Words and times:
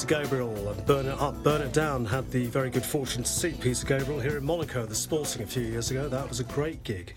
Peter 0.00 0.22
Gabriel 0.22 0.68
and 0.70 0.86
Burn 0.86 1.06
It 1.06 1.20
Up, 1.20 1.42
Burn 1.42 1.60
It 1.60 1.72
Down. 1.74 2.06
Had 2.06 2.30
the 2.30 2.46
very 2.46 2.70
good 2.70 2.84
fortune 2.84 3.22
to 3.22 3.28
see 3.28 3.52
Peter 3.52 3.84
Gabriel 3.86 4.18
here 4.20 4.38
in 4.38 4.44
Monaco 4.44 4.86
the 4.86 4.94
Sporting 4.94 5.42
a 5.42 5.46
few 5.46 5.62
years 5.62 5.90
ago. 5.90 6.08
That 6.08 6.26
was 6.28 6.40
a 6.40 6.44
great 6.44 6.82
gig. 6.84 7.14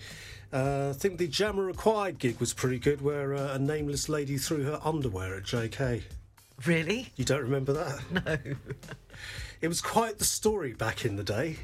Uh, 0.52 0.90
I 0.90 0.92
think 0.92 1.16
the 1.18 1.26
Jamiroquai 1.26 2.18
gig 2.18 2.38
was 2.40 2.52
pretty 2.52 2.78
good, 2.78 3.00
where 3.00 3.34
uh, 3.34 3.54
a 3.54 3.58
nameless 3.58 4.08
lady 4.10 4.36
threw 4.36 4.64
her 4.64 4.78
underwear 4.84 5.36
at 5.36 5.44
JK. 5.44 6.02
Really? 6.66 7.08
You 7.16 7.24
don't 7.24 7.40
remember 7.42 7.72
that? 7.72 8.00
No. 8.26 8.54
It 9.62 9.68
was 9.68 9.80
quite 9.80 10.18
the 10.18 10.24
story 10.24 10.74
back 10.74 11.06
in 11.06 11.16
the 11.16 11.22
day. 11.24 11.56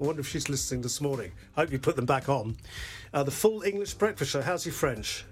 I 0.00 0.04
wonder 0.04 0.20
if 0.20 0.28
she's 0.28 0.48
listening 0.48 0.82
this 0.82 1.00
morning. 1.00 1.32
I 1.56 1.62
hope 1.62 1.72
you 1.72 1.80
put 1.80 1.96
them 1.96 2.06
back 2.06 2.28
on. 2.28 2.56
Uh, 3.12 3.24
the 3.24 3.32
full 3.32 3.62
English 3.62 3.94
breakfast 3.94 4.30
show. 4.30 4.42
How's 4.42 4.64
your 4.64 4.74
French? 4.74 5.24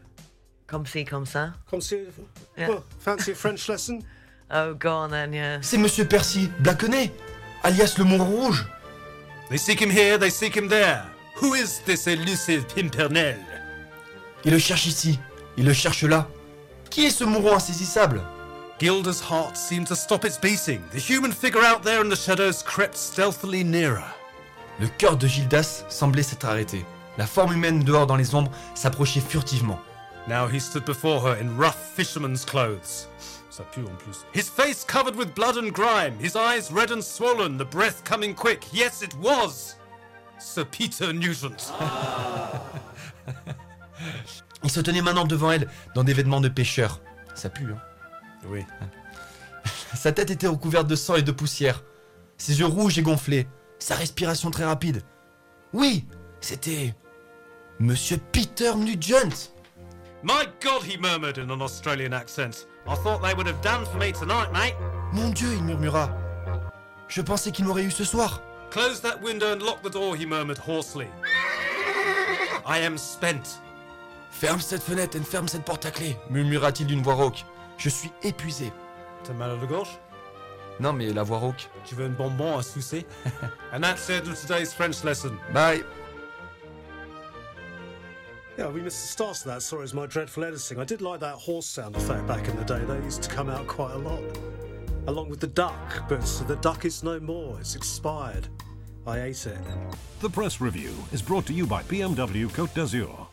Comme 0.67 0.85
ci, 0.85 1.05
comme 1.05 1.25
ça. 1.25 1.55
Come 1.71 1.81
see, 1.81 2.09
Yeah. 2.59 2.69
well, 2.69 2.85
fancy 2.99 3.31
a 3.31 3.35
French 3.37 3.69
lesson? 3.69 4.03
Oh, 4.51 4.75
go 4.75 4.91
on 4.91 5.09
then, 5.09 5.33
yeah. 5.33 5.59
C'est 5.61 5.79
Monsieur 5.79 6.05
Percy 6.05 6.51
Blaconnet, 6.61 7.13
alias 7.65 7.97
le 7.99 8.05
Mont 8.05 8.25
Rouge. 8.25 8.65
They 9.49 9.59
seek 9.59 9.81
him 9.81 9.91
here, 9.91 10.19
they 10.19 10.31
seek 10.31 10.57
him 10.57 10.69
there. 10.69 11.03
Who 11.43 11.55
is 11.55 11.81
this 11.85 12.07
elusive 12.07 12.67
Pimpernel? 12.75 13.39
Il 14.45 14.53
le 14.53 14.59
cherche 14.59 14.87
ici, 14.87 15.19
il 15.57 15.65
le 15.65 15.73
cherche 15.73 16.05
là. 16.05 16.29
Qui 16.91 17.07
est 17.07 17.11
ce 17.11 17.25
mouron 17.25 17.57
insaisissable? 17.57 18.23
Gilda's 18.79 19.21
heart 19.21 19.57
seemed 19.57 19.87
to 19.89 19.97
stop 19.97 20.25
its 20.25 20.39
beating. 20.39 20.81
The 20.93 21.01
human 21.01 21.33
figure 21.33 21.65
out 21.65 21.83
there 21.83 22.01
in 22.01 22.09
the 22.09 22.17
shadows 22.17 22.63
crept 22.63 22.97
stealthily 22.97 23.65
nearer. 23.65 24.05
Le 24.79 24.87
cœur 24.87 25.17
de 25.17 25.27
Gildas 25.27 25.85
semblait 25.89 26.23
s'être 26.23 26.47
arrêté. 26.47 26.85
La 27.19 27.27
forme 27.27 27.55
humaine 27.55 27.83
dehors 27.83 28.07
dans 28.07 28.17
les 28.17 28.35
ombres 28.35 28.53
s'approchait 28.75 29.21
furtivement. 29.21 29.81
Now 30.29 30.49
he 30.49 30.59
stood 30.59 30.85
before 30.85 31.21
her 31.21 31.37
in 31.37 31.57
rough 31.57 31.95
fisherman's 31.95 32.45
clothes. 32.45 33.07
Ça 33.51 33.65
pue 33.73 33.87
en 33.87 33.97
plus. 33.97 34.25
His 34.33 34.49
face 34.49 34.85
covered 34.85 35.17
with 35.17 35.35
blood 35.35 35.57
and 35.57 35.73
grime, 35.73 36.19
his 36.19 36.37
eyes 36.37 36.71
red 36.71 36.91
and 36.91 37.03
swollen, 37.03 37.57
the 37.57 37.65
breath 37.65 38.05
coming 38.05 38.35
quick. 38.35 38.65
Yes, 38.73 39.03
it 39.03 39.15
was 39.17 39.77
Sir 40.39 40.65
Peter 40.65 41.13
Nugent. 41.13 41.73
Il 44.65 44.71
se 44.71 44.81
tenait 44.81 45.01
maintenant 45.01 45.25
devant 45.25 45.53
elle 45.53 45.69
dans 45.95 46.05
des 46.05 46.13
vêtements 46.13 46.41
de 46.41 46.49
pêcheur. 46.49 47.01
Ça 47.35 47.49
pue, 47.49 47.73
hein 47.73 47.81
Oui. 48.49 48.65
Sa 49.95 50.13
tête 50.13 50.31
était 50.31 50.49
recouverte 50.49 50.87
de 50.87 50.97
sang 50.97 51.17
et 51.17 51.23
de 51.23 51.33
poussière. 51.33 51.83
Ses 52.37 52.59
yeux 52.61 52.67
rouges 52.67 52.99
et 52.99 53.03
gonflés. 53.03 53.47
Sa 53.79 53.95
respiration 53.95 54.51
très 54.51 54.65
rapide. 54.65 55.03
Oui, 55.73 56.05
c'était... 56.41 56.95
Monsieur 57.79 58.19
Peter 58.33 58.75
Nugent 58.75 59.53
My 60.27 60.49
God, 60.59 60.83
he 60.83 60.97
murmured 60.97 61.39
in 61.39 61.53
an 61.53 61.63
Australian 61.63 62.13
accent. 62.13 62.67
I 62.89 62.97
thought 62.97 63.23
they 63.23 63.33
would 63.33 63.47
have 63.47 63.61
done 63.63 63.87
for 63.87 63.97
me 63.97 64.11
tonight, 64.11 64.53
mate. 64.53 64.75
Mon 65.13 65.31
Dieu, 65.31 65.53
il 65.53 65.63
murmura. 65.63 66.11
Je 67.07 67.23
pensais 67.23 67.53
qu'il 67.53 67.65
m'aurait 67.65 67.85
eu 67.85 67.93
ce 67.93 68.03
soir. 68.03 68.43
Close 68.71 69.01
that 69.03 69.23
window 69.23 69.53
and 69.53 69.63
lock 69.63 69.85
the 69.85 69.89
door, 69.89 70.17
he 70.17 70.27
murmured 70.27 70.59
hoarsely. 70.59 71.07
I 72.67 72.79
am 72.79 72.99
spent. 72.99 73.61
Ferme 74.33 74.59
cette 74.59 74.83
fenêtre 74.83 75.17
et 75.17 75.21
ferme 75.21 75.47
cette 75.47 75.65
porte 75.65 75.87
à 75.87 75.93
clé, 75.93 76.17
murmura-t-il 76.29 76.89
d'une 76.89 77.03
voix 77.03 77.15
rauque. 77.15 77.45
Je 77.79 77.89
suis 77.89 78.11
épuisé. 78.25 78.73
T'as 79.23 79.33
mal 79.33 79.53
à 79.53 79.55
la 79.55 79.67
gorge? 79.67 79.97
Non 80.81 80.93
mais 80.93 81.13
la 81.13 81.23
voix 81.23 81.39
rauque. 81.39 81.71
Tu 81.85 81.95
veux 81.95 82.07
un 82.07 82.11
bonbon 82.11 82.59
à 82.59 82.65
sucer? 82.65 83.07
and 83.73 83.81
that's 83.81 84.11
end 84.11 84.29
of 84.29 84.41
today's 84.41 84.75
French 84.75 85.05
lesson. 85.05 85.39
Bye. 85.55 85.85
Yeah, 88.59 88.69
we 88.71 88.81
missed 88.81 89.03
the 89.03 89.09
start 89.09 89.37
of 89.39 89.45
that. 89.45 89.61
Sorry, 89.61 89.85
it's 89.85 89.93
my 89.93 90.07
dreadful 90.07 90.43
editing. 90.43 90.79
I 90.79 90.85
did 90.85 91.03
like 91.03 91.21
that 91.21 91.35
horse 91.35 91.67
sound 91.67 91.95
effect 91.95 92.27
back 92.27 92.49
in 92.49 92.57
the 92.57 92.65
day. 92.65 92.79
They 92.79 92.97
used 93.05 93.23
to 93.25 93.29
come 93.29 93.51
out 93.51 93.67
quite 93.67 93.93
a 93.93 93.99
lot. 93.99 94.23
Along 95.09 95.29
with 95.29 95.41
the 95.41 95.47
duck, 95.47 96.09
but 96.09 96.23
the 96.49 96.57
duck 96.57 96.87
is 96.87 97.03
no 97.03 97.21
more. 97.21 97.59
It's 97.61 97.77
expired. 97.77 98.49
I 99.07 99.21
ate 99.21 99.47
it. 99.47 99.59
The 100.21 100.31
press 100.31 100.59
review 100.59 100.95
is 101.13 101.21
brought 101.21 101.45
to 101.47 101.53
you 101.53 101.67
by 101.67 101.83
BMW 101.83 102.47
Côte 102.47 102.73
d'Azur. 102.73 103.26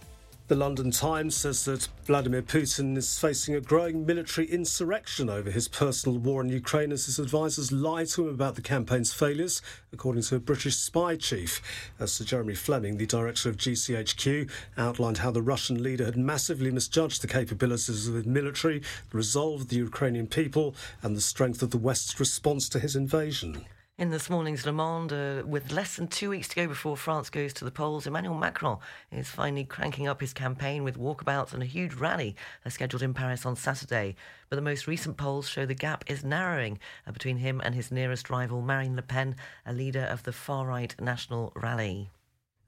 The 0.49 0.55
London 0.57 0.91
Times 0.91 1.37
says 1.37 1.63
that 1.63 1.87
Vladimir 2.03 2.41
Putin 2.41 2.97
is 2.97 3.17
facing 3.17 3.55
a 3.55 3.61
growing 3.61 4.05
military 4.05 4.45
insurrection 4.45 5.29
over 5.29 5.49
his 5.49 5.69
personal 5.69 6.17
war 6.17 6.41
in 6.41 6.49
Ukraine 6.49 6.91
as 6.91 7.05
his 7.05 7.17
advisers 7.17 7.71
lie 7.71 8.03
to 8.03 8.27
him 8.27 8.33
about 8.33 8.55
the 8.55 8.61
campaign's 8.61 9.13
failures, 9.13 9.61
according 9.93 10.23
to 10.23 10.35
a 10.35 10.41
British 10.41 10.75
spy 10.75 11.15
chief. 11.15 11.61
As 11.97 12.11
Sir 12.11 12.25
Jeremy 12.25 12.55
Fleming, 12.55 12.97
the 12.97 13.05
director 13.05 13.47
of 13.47 13.55
GCHQ, 13.55 14.49
outlined 14.77 15.19
how 15.19 15.31
the 15.31 15.41
Russian 15.41 15.81
leader 15.81 16.03
had 16.03 16.17
massively 16.17 16.71
misjudged 16.71 17.21
the 17.21 17.27
capabilities 17.27 18.09
of 18.09 18.15
his 18.15 18.25
military, 18.25 18.79
the 18.79 19.17
resolve 19.17 19.61
of 19.61 19.67
the 19.69 19.77
Ukrainian 19.77 20.27
people, 20.27 20.75
and 21.01 21.15
the 21.15 21.21
strength 21.21 21.63
of 21.63 21.71
the 21.71 21.77
West's 21.77 22.19
response 22.19 22.67
to 22.67 22.79
his 22.79 22.97
invasion. 22.97 23.65
In 23.95 24.09
this 24.09 24.27
morning's 24.27 24.65
Le 24.65 24.71
Monde, 24.71 25.13
uh, 25.13 25.43
with 25.45 25.71
less 25.71 25.97
than 25.97 26.07
two 26.07 26.31
weeks 26.31 26.47
to 26.47 26.55
go 26.55 26.67
before 26.67 26.97
France 26.97 27.29
goes 27.29 27.53
to 27.53 27.63
the 27.63 27.69
polls, 27.69 28.07
Emmanuel 28.07 28.33
Macron 28.33 28.79
is 29.11 29.29
finally 29.29 29.65
cranking 29.65 30.07
up 30.07 30.19
his 30.19 30.33
campaign 30.33 30.83
with 30.83 30.97
walkabouts 30.97 31.53
and 31.53 31.61
a 31.61 31.67
huge 31.67 31.93
rally 31.93 32.35
uh, 32.65 32.71
scheduled 32.71 33.03
in 33.03 33.13
Paris 33.13 33.45
on 33.45 33.55
Saturday. 33.55 34.15
But 34.49 34.55
the 34.55 34.63
most 34.63 34.87
recent 34.87 35.17
polls 35.17 35.47
show 35.47 35.67
the 35.67 35.75
gap 35.75 36.05
is 36.07 36.23
narrowing 36.23 36.79
uh, 37.05 37.11
between 37.11 37.37
him 37.37 37.61
and 37.63 37.75
his 37.75 37.91
nearest 37.91 38.31
rival, 38.31 38.63
Marine 38.63 38.95
Le 38.95 39.03
Pen, 39.03 39.35
a 39.63 39.73
leader 39.73 40.05
of 40.05 40.23
the 40.23 40.33
far 40.33 40.65
right 40.65 40.99
National 40.99 41.53
Rally. 41.55 42.09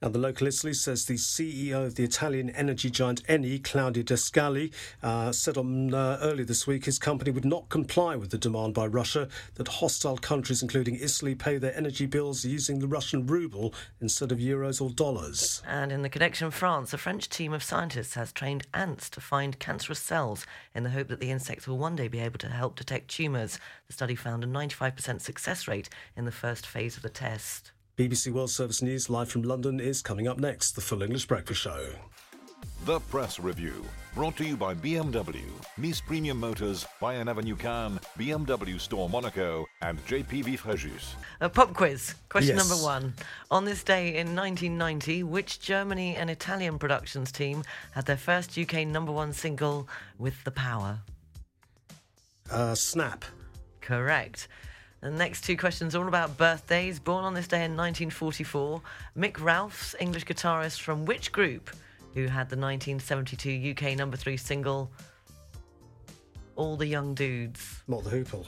And 0.05 0.13
the 0.13 0.19
local 0.19 0.45
Italy 0.45 0.75
says 0.75 1.05
the 1.05 1.15
CEO 1.15 1.83
of 1.83 1.95
the 1.95 2.03
Italian 2.03 2.51
energy 2.51 2.91
giant 2.91 3.23
Eni, 3.23 3.63
Claudio 3.63 4.03
Descalzi, 4.03 4.71
uh, 5.01 5.31
said 5.31 5.57
on 5.57 5.95
uh, 5.95 6.19
earlier 6.21 6.45
this 6.45 6.67
week 6.67 6.85
his 6.85 6.99
company 6.99 7.31
would 7.31 7.43
not 7.43 7.69
comply 7.69 8.15
with 8.15 8.29
the 8.29 8.37
demand 8.37 8.75
by 8.75 8.85
Russia 8.85 9.27
that 9.55 9.67
hostile 9.67 10.17
countries, 10.17 10.61
including 10.61 10.93
Italy, 10.97 11.33
pay 11.33 11.57
their 11.57 11.75
energy 11.75 12.05
bills 12.05 12.45
using 12.45 12.77
the 12.77 12.87
Russian 12.87 13.25
ruble 13.25 13.73
instead 13.99 14.31
of 14.31 14.37
euros 14.37 14.79
or 14.79 14.91
dollars. 14.91 15.63
And 15.65 15.91
in 15.91 16.03
the 16.03 16.09
Connexion 16.09 16.51
France, 16.51 16.93
a 16.93 16.99
French 16.99 17.27
team 17.27 17.51
of 17.51 17.63
scientists 17.63 18.13
has 18.13 18.31
trained 18.31 18.67
ants 18.75 19.09
to 19.09 19.19
find 19.19 19.57
cancerous 19.57 19.97
cells 19.97 20.45
in 20.75 20.83
the 20.83 20.91
hope 20.91 21.07
that 21.07 21.19
the 21.19 21.31
insects 21.31 21.67
will 21.67 21.79
one 21.79 21.95
day 21.95 22.09
be 22.09 22.19
able 22.19 22.37
to 22.37 22.49
help 22.49 22.75
detect 22.75 23.07
tumours. 23.07 23.57
The 23.87 23.93
study 23.93 24.13
found 24.13 24.43
a 24.43 24.47
95% 24.47 25.19
success 25.21 25.67
rate 25.67 25.89
in 26.15 26.25
the 26.25 26.31
first 26.31 26.67
phase 26.67 26.95
of 26.95 27.01
the 27.01 27.09
test. 27.09 27.71
BBC 27.97 28.31
World 28.33 28.49
Service 28.49 28.81
News 28.81 29.09
live 29.09 29.29
from 29.29 29.43
London 29.43 29.79
is 29.79 30.01
coming 30.01 30.27
up 30.27 30.37
next. 30.37 30.71
The 30.71 30.81
Full 30.81 31.01
English 31.01 31.27
Breakfast 31.27 31.61
Show. 31.61 31.87
The 32.83 32.99
Press 32.99 33.39
Review, 33.39 33.83
brought 34.13 34.35
to 34.37 34.43
you 34.45 34.57
by 34.57 34.73
BMW, 34.75 35.45
Nice 35.77 36.01
Premium 36.01 36.37
Motors, 36.39 36.85
Bayern 37.01 37.29
Avenue 37.29 37.55
Cannes, 37.55 37.99
BMW 38.19 38.79
Store 38.79 39.09
Monaco, 39.09 39.65
and 39.81 39.97
JPV 40.07 40.59
Fréjus. 40.59 41.13
A 41.39 41.47
pop 41.49 41.73
quiz. 41.73 42.13
Question 42.29 42.57
Yes. 42.57 42.67
number 42.69 42.83
one. 42.83 43.13
On 43.49 43.63
this 43.63 43.81
day 43.83 44.09
in 44.17 44.35
1990, 44.35 45.23
which 45.23 45.59
Germany 45.61 46.15
and 46.17 46.29
Italian 46.29 46.77
productions 46.77 47.31
team 47.31 47.63
had 47.93 48.05
their 48.05 48.17
first 48.17 48.57
UK 48.57 48.85
number 48.85 49.11
one 49.13 49.31
single 49.31 49.87
with 50.19 50.43
The 50.43 50.51
Power? 50.51 50.99
Uh, 52.51 52.75
snap. 52.75 53.23
Correct. 53.79 54.47
The 55.05 55.11
next 55.11 55.43
two 55.43 55.55
questions 55.55 55.93
are 55.93 56.01
all 56.01 56.07
about 56.07 56.35
birthdays. 56.35 56.97
Born 56.97 57.25
on 57.25 57.35
this 57.35 57.47
day 57.47 57.63
in 57.63 57.77
1944, 57.77 58.81
Mick 59.15 59.39
Ralphs, 59.39 59.93
English 59.99 60.25
guitarist 60.25 60.81
from 60.81 61.05
which 61.05 61.31
group 61.31 61.69
who 62.15 62.21
had 62.21 62.49
the 62.49 62.57
1972 62.57 63.75
UK 63.77 63.95
number 63.95 64.17
three 64.17 64.35
single 64.35 64.91
All 66.55 66.75
the 66.75 66.87
Young 66.87 67.13
Dudes? 67.13 67.83
Mott 67.85 68.03
the 68.03 68.09
Hoople. 68.09 68.47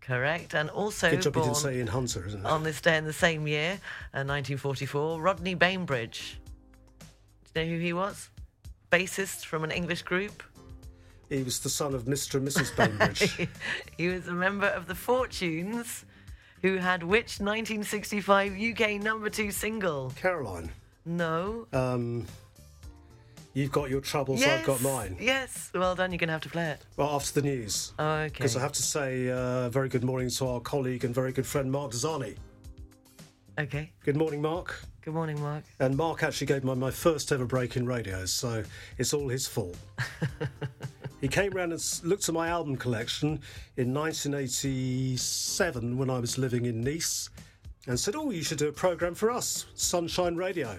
Correct. 0.00 0.54
And 0.54 0.70
also 0.70 1.10
Good 1.10 1.20
job 1.20 1.36
you 1.36 1.42
born 1.42 1.52
didn't 1.52 1.62
say 1.62 1.84
Hunter, 1.84 2.26
isn't 2.26 2.40
it? 2.40 2.46
on 2.46 2.62
this 2.62 2.80
day 2.80 2.96
in 2.96 3.04
the 3.04 3.12
same 3.12 3.46
year, 3.46 3.72
uh, 4.14 4.24
1944, 4.24 5.20
Rodney 5.20 5.52
Bainbridge. 5.52 6.40
Do 7.52 7.60
you 7.60 7.66
know 7.66 7.72
who 7.76 7.80
he 7.82 7.92
was? 7.92 8.30
Bassist 8.90 9.44
from 9.44 9.62
an 9.62 9.70
English 9.70 10.00
group. 10.00 10.42
He 11.28 11.42
was 11.42 11.60
the 11.60 11.68
son 11.68 11.94
of 11.94 12.04
Mr. 12.04 12.34
and 12.36 12.48
Mrs. 12.48 12.74
Bainbridge. 12.76 13.48
he 13.96 14.08
was 14.08 14.26
a 14.28 14.32
member 14.32 14.66
of 14.66 14.86
the 14.86 14.94
Fortunes, 14.94 16.04
who 16.62 16.76
had 16.76 17.02
which 17.02 17.40
1965 17.40 18.52
UK 18.58 19.00
number 19.02 19.28
two 19.30 19.50
single? 19.50 20.12
Caroline, 20.16 20.70
No. 21.04 21.66
um, 21.72 22.26
you've 23.54 23.72
got 23.72 23.90
your 23.90 24.00
troubles, 24.00 24.40
yes. 24.40 24.60
I've 24.60 24.66
got 24.66 24.80
mine. 24.82 25.16
Yes. 25.20 25.70
Well 25.74 25.94
done. 25.94 26.10
You're 26.12 26.18
going 26.18 26.28
to 26.28 26.32
have 26.32 26.42
to 26.42 26.48
play 26.50 26.70
it. 26.70 26.80
Well, 26.96 27.10
after 27.10 27.40
the 27.40 27.46
news. 27.46 27.92
Oh, 27.98 28.08
okay. 28.10 28.28
Because 28.28 28.56
I 28.56 28.60
have 28.60 28.72
to 28.72 28.82
say, 28.82 29.28
uh, 29.30 29.68
very 29.70 29.88
good 29.88 30.04
morning 30.04 30.30
to 30.30 30.46
our 30.48 30.60
colleague 30.60 31.04
and 31.04 31.14
very 31.14 31.32
good 31.32 31.46
friend 31.46 31.70
Mark 31.70 31.92
Zani. 31.92 32.36
Okay. 33.58 33.90
Good 34.04 34.16
morning, 34.16 34.40
Mark. 34.40 34.80
Good 35.02 35.14
morning, 35.14 35.40
Mark. 35.40 35.64
And 35.80 35.96
Mark 35.96 36.22
actually 36.22 36.46
gave 36.48 36.62
me 36.64 36.74
my 36.74 36.90
first 36.92 37.32
ever 37.32 37.44
break 37.44 37.76
in 37.76 37.86
radio, 37.86 38.24
so 38.26 38.62
it's 38.98 39.12
all 39.14 39.28
his 39.28 39.46
fault. 39.48 39.76
he 41.20 41.28
came 41.28 41.52
round 41.52 41.72
and 41.72 42.00
looked 42.04 42.28
at 42.28 42.34
my 42.34 42.48
album 42.48 42.76
collection 42.76 43.40
in 43.76 43.92
1987 43.92 45.98
when 45.98 46.10
I 46.10 46.18
was 46.18 46.38
living 46.38 46.66
in 46.66 46.80
Nice 46.80 47.30
and 47.86 47.98
said, 47.98 48.14
Oh, 48.14 48.30
you 48.30 48.42
should 48.42 48.58
do 48.58 48.68
a 48.68 48.72
programme 48.72 49.14
for 49.14 49.30
us, 49.30 49.66
Sunshine 49.74 50.36
Radio. 50.36 50.78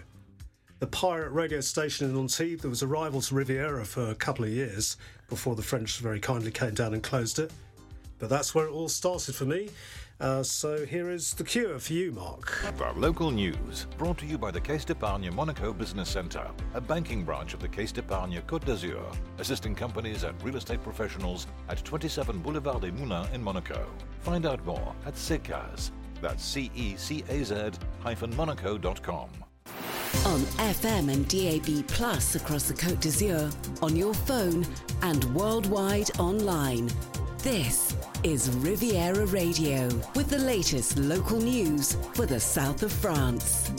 The 0.79 0.87
pirate 0.87 1.31
radio 1.31 1.59
station 1.59 2.09
in 2.09 2.17
Antibes 2.17 2.61
that 2.61 2.69
was 2.69 2.83
a 2.83 2.87
rival 2.87 3.21
to 3.21 3.35
Riviera 3.35 3.83
for 3.83 4.11
a 4.11 4.15
couple 4.15 4.45
of 4.45 4.51
years 4.51 4.95
before 5.27 5.55
the 5.55 5.61
French 5.61 5.99
very 5.99 6.21
kindly 6.21 6.51
came 6.51 6.73
down 6.73 6.93
and 6.93 7.03
closed 7.03 7.39
it. 7.39 7.51
But 8.17 8.29
that's 8.29 8.55
where 8.55 8.67
it 8.67 8.71
all 8.71 8.87
started 8.87 9.35
for 9.35 9.45
me. 9.45 9.69
Uh, 10.19 10.43
so 10.43 10.85
here 10.85 11.09
is 11.09 11.33
the 11.35 11.43
cure 11.43 11.79
for 11.79 11.93
you, 11.93 12.11
Mark. 12.11 12.61
The 12.77 12.91
local 12.97 13.31
news, 13.31 13.87
brought 13.97 14.17
to 14.17 14.25
you 14.25 14.37
by 14.37 14.51
the 14.51 14.59
Caisse 14.59 14.83
d'Epargne 14.83 15.33
Monaco 15.33 15.71
Business 15.71 16.09
Centre, 16.09 16.51
a 16.73 16.81
banking 16.81 17.23
branch 17.23 17.53
of 17.53 17.61
the 17.61 17.69
Caisse 17.69 17.93
d'Epargne 17.93 18.41
Côte 18.45 18.65
d'Azur, 18.65 19.01
assisting 19.37 19.73
companies 19.73 20.23
and 20.23 20.41
real 20.43 20.57
estate 20.57 20.83
professionals 20.83 21.47
at 21.69 21.83
27 21.85 22.39
Boulevard 22.39 22.81
des 22.81 22.91
Moulins 22.91 23.29
in 23.33 23.41
Monaco. 23.41 23.87
Find 24.19 24.45
out 24.45 24.63
more 24.65 24.93
at 25.05 25.13
CECAZ. 25.13 25.91
That's 26.21 26.43
C-E-C-A-Z 26.43 27.71
hyphen 28.01 28.35
monaco.com. 28.35 29.29
On 30.25 30.39
FM 30.73 31.13
and 31.13 31.27
DAB 31.29 31.87
Plus 31.87 32.35
across 32.35 32.67
the 32.67 32.73
Côte 32.73 32.99
d'Azur, 32.99 33.49
on 33.81 33.95
your 33.95 34.13
phone 34.13 34.67
and 35.01 35.23
worldwide 35.33 36.11
online. 36.19 36.89
This 37.37 37.95
is 38.23 38.49
Riviera 38.57 39.25
Radio 39.27 39.87
with 40.13 40.27
the 40.29 40.39
latest 40.39 40.97
local 40.97 41.39
news 41.39 41.95
for 42.13 42.25
the 42.25 42.39
south 42.39 42.83
of 42.83 42.91
France. 42.91 43.71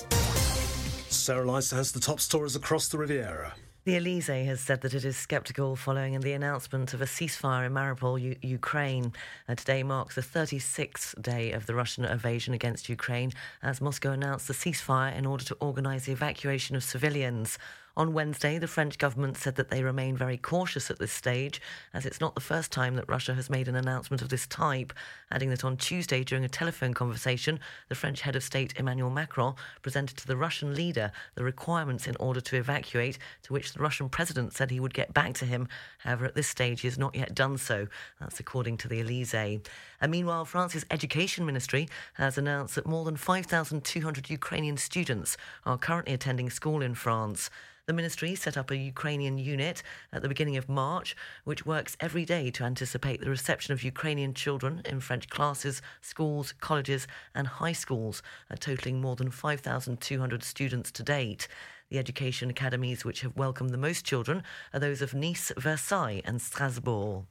Sarah 1.11 1.45
Lysa 1.45 1.77
has 1.77 1.93
the 1.93 2.01
top 2.01 2.21
stories 2.21 2.57
across 2.57 2.89
the 2.89 2.97
Riviera. 2.97 3.53
The 3.85 3.97
Elysee 3.97 4.45
has 4.45 4.61
said 4.61 4.81
that 4.81 4.95
it 4.95 5.05
is 5.05 5.17
sceptical 5.17 5.77
following 5.77 6.19
the 6.21 6.33
announcement 6.33 6.95
of 6.95 7.03
a 7.03 7.07
ceasefire 7.07 7.67
in 7.67 7.73
Mariupol, 7.73 8.21
U- 8.21 8.37
Ukraine. 8.41 9.13
Uh, 9.47 9.57
today 9.57 9.83
marks 9.83 10.15
the 10.15 10.23
36th 10.23 11.21
day 11.21 11.53
of 11.53 11.67
the 11.67 11.75
Russian 11.75 12.07
invasion 12.07 12.55
against 12.55 12.89
Ukraine 12.89 13.33
as 13.63 13.81
Moscow 13.81 14.13
announced 14.13 14.49
the 14.49 14.55
ceasefire 14.55 15.17
in 15.17 15.27
order 15.27 15.45
to 15.45 15.57
organise 15.61 16.07
the 16.07 16.13
evacuation 16.13 16.77
of 16.77 16.85
civilians. 16.85 17.59
On 18.01 18.15
Wednesday, 18.15 18.57
the 18.57 18.67
French 18.67 18.97
government 18.97 19.37
said 19.37 19.57
that 19.57 19.69
they 19.69 19.83
remain 19.83 20.17
very 20.17 20.39
cautious 20.39 20.91
at 20.91 20.99
this 20.99 21.13
stage, 21.13 21.61
as 21.93 22.07
it's 22.07 22.19
not 22.19 22.35
the 22.35 22.41
first 22.41 22.73
time 22.73 22.95
that 22.95 23.07
Russia 23.11 23.35
has 23.35 23.51
made 23.51 23.69
an 23.69 23.77
announcement 23.77 24.23
of 24.23 24.31
this 24.31 24.47
type, 24.47 24.95
adding 25.31 25.51
that 25.51 25.67
on 25.67 25.77
Tuesday, 25.77 26.25
during 26.25 26.43
a 26.43 26.49
telephone 26.49 26.95
conversation, 26.95 27.61
the 27.91 27.95
French 27.95 28.23
head 28.23 28.35
of 28.37 28.43
state 28.43 28.73
Emmanuel 28.79 29.11
Macron 29.11 29.55
presented 29.83 30.17
to 30.17 30.27
the 30.27 30.39
Russian 30.39 30.75
leader 30.75 31.13
the 31.35 31.45
requirements 31.45 32.07
in 32.07 32.17
order 32.17 32.41
to 32.41 32.57
evacuate, 32.57 33.19
to 33.43 33.53
which 33.53 33.75
the 33.75 33.83
Russian 33.83 34.09
president 34.09 34.55
said 34.55 34.71
he 34.71 34.81
would 34.81 34.95
get 34.95 35.13
back 35.13 35.35
to 35.35 35.45
him. 35.45 35.69
However, 35.99 36.25
at 36.25 36.35
this 36.35 36.49
stage, 36.49 36.81
he 36.81 36.89
has 36.89 36.97
not 36.97 37.15
yet 37.15 37.35
done 37.35 37.59
so. 37.59 37.87
That's 38.19 38.41
according 38.41 38.79
to 38.79 38.89
the 38.89 39.01
Elysee. 39.01 39.61
And 40.01 40.11
meanwhile, 40.11 40.45
France's 40.45 40.87
education 40.91 41.45
ministry 41.45 41.89
has 42.15 42.39
announced 42.39 42.75
that 42.75 42.87
more 42.87 43.05
than 43.05 43.17
5,200 43.17 44.31
Ukrainian 44.31 44.77
students 44.77 45.37
are 45.67 45.77
currently 45.77 46.15
attending 46.15 46.49
school 46.49 46.81
in 46.81 46.95
France. 46.95 47.51
The 47.91 47.95
ministry 47.95 48.35
set 48.37 48.57
up 48.57 48.71
a 48.71 48.77
Ukrainian 48.77 49.37
unit 49.37 49.83
at 50.13 50.23
the 50.23 50.29
beginning 50.29 50.57
of 50.57 50.69
March, 50.69 51.17
which 51.45 51.67
works 51.67 51.97
every 51.99 52.25
day 52.25 52.51
to 52.53 52.63
anticipate 52.63 53.21
the 53.21 53.29
reception 53.29 53.73
of 53.73 53.83
Ukrainian 53.83 54.33
children 54.33 54.81
in 54.85 55.01
French 55.01 55.29
classes, 55.29 55.83
schools, 56.01 56.55
colleges, 56.61 57.09
and 57.35 57.47
high 57.49 57.73
schools, 57.73 58.23
uh, 58.49 58.55
totaling 58.55 59.01
more 59.01 59.17
than 59.17 59.31
5,200 59.31 60.45
students 60.45 60.93
to 60.93 61.03
date. 61.03 61.49
The 61.91 61.99
education 61.99 62.49
academies 62.49 63.05
which 63.05 63.23
have 63.23 63.37
welcomed 63.37 63.71
the 63.71 63.77
most 63.77 64.05
children 64.05 64.45
are 64.73 64.79
those 64.79 65.03
of 65.03 65.13
Nice, 65.13 65.51
Versailles, 65.59 66.23
and 66.25 66.41
Strasbourg. 66.41 67.25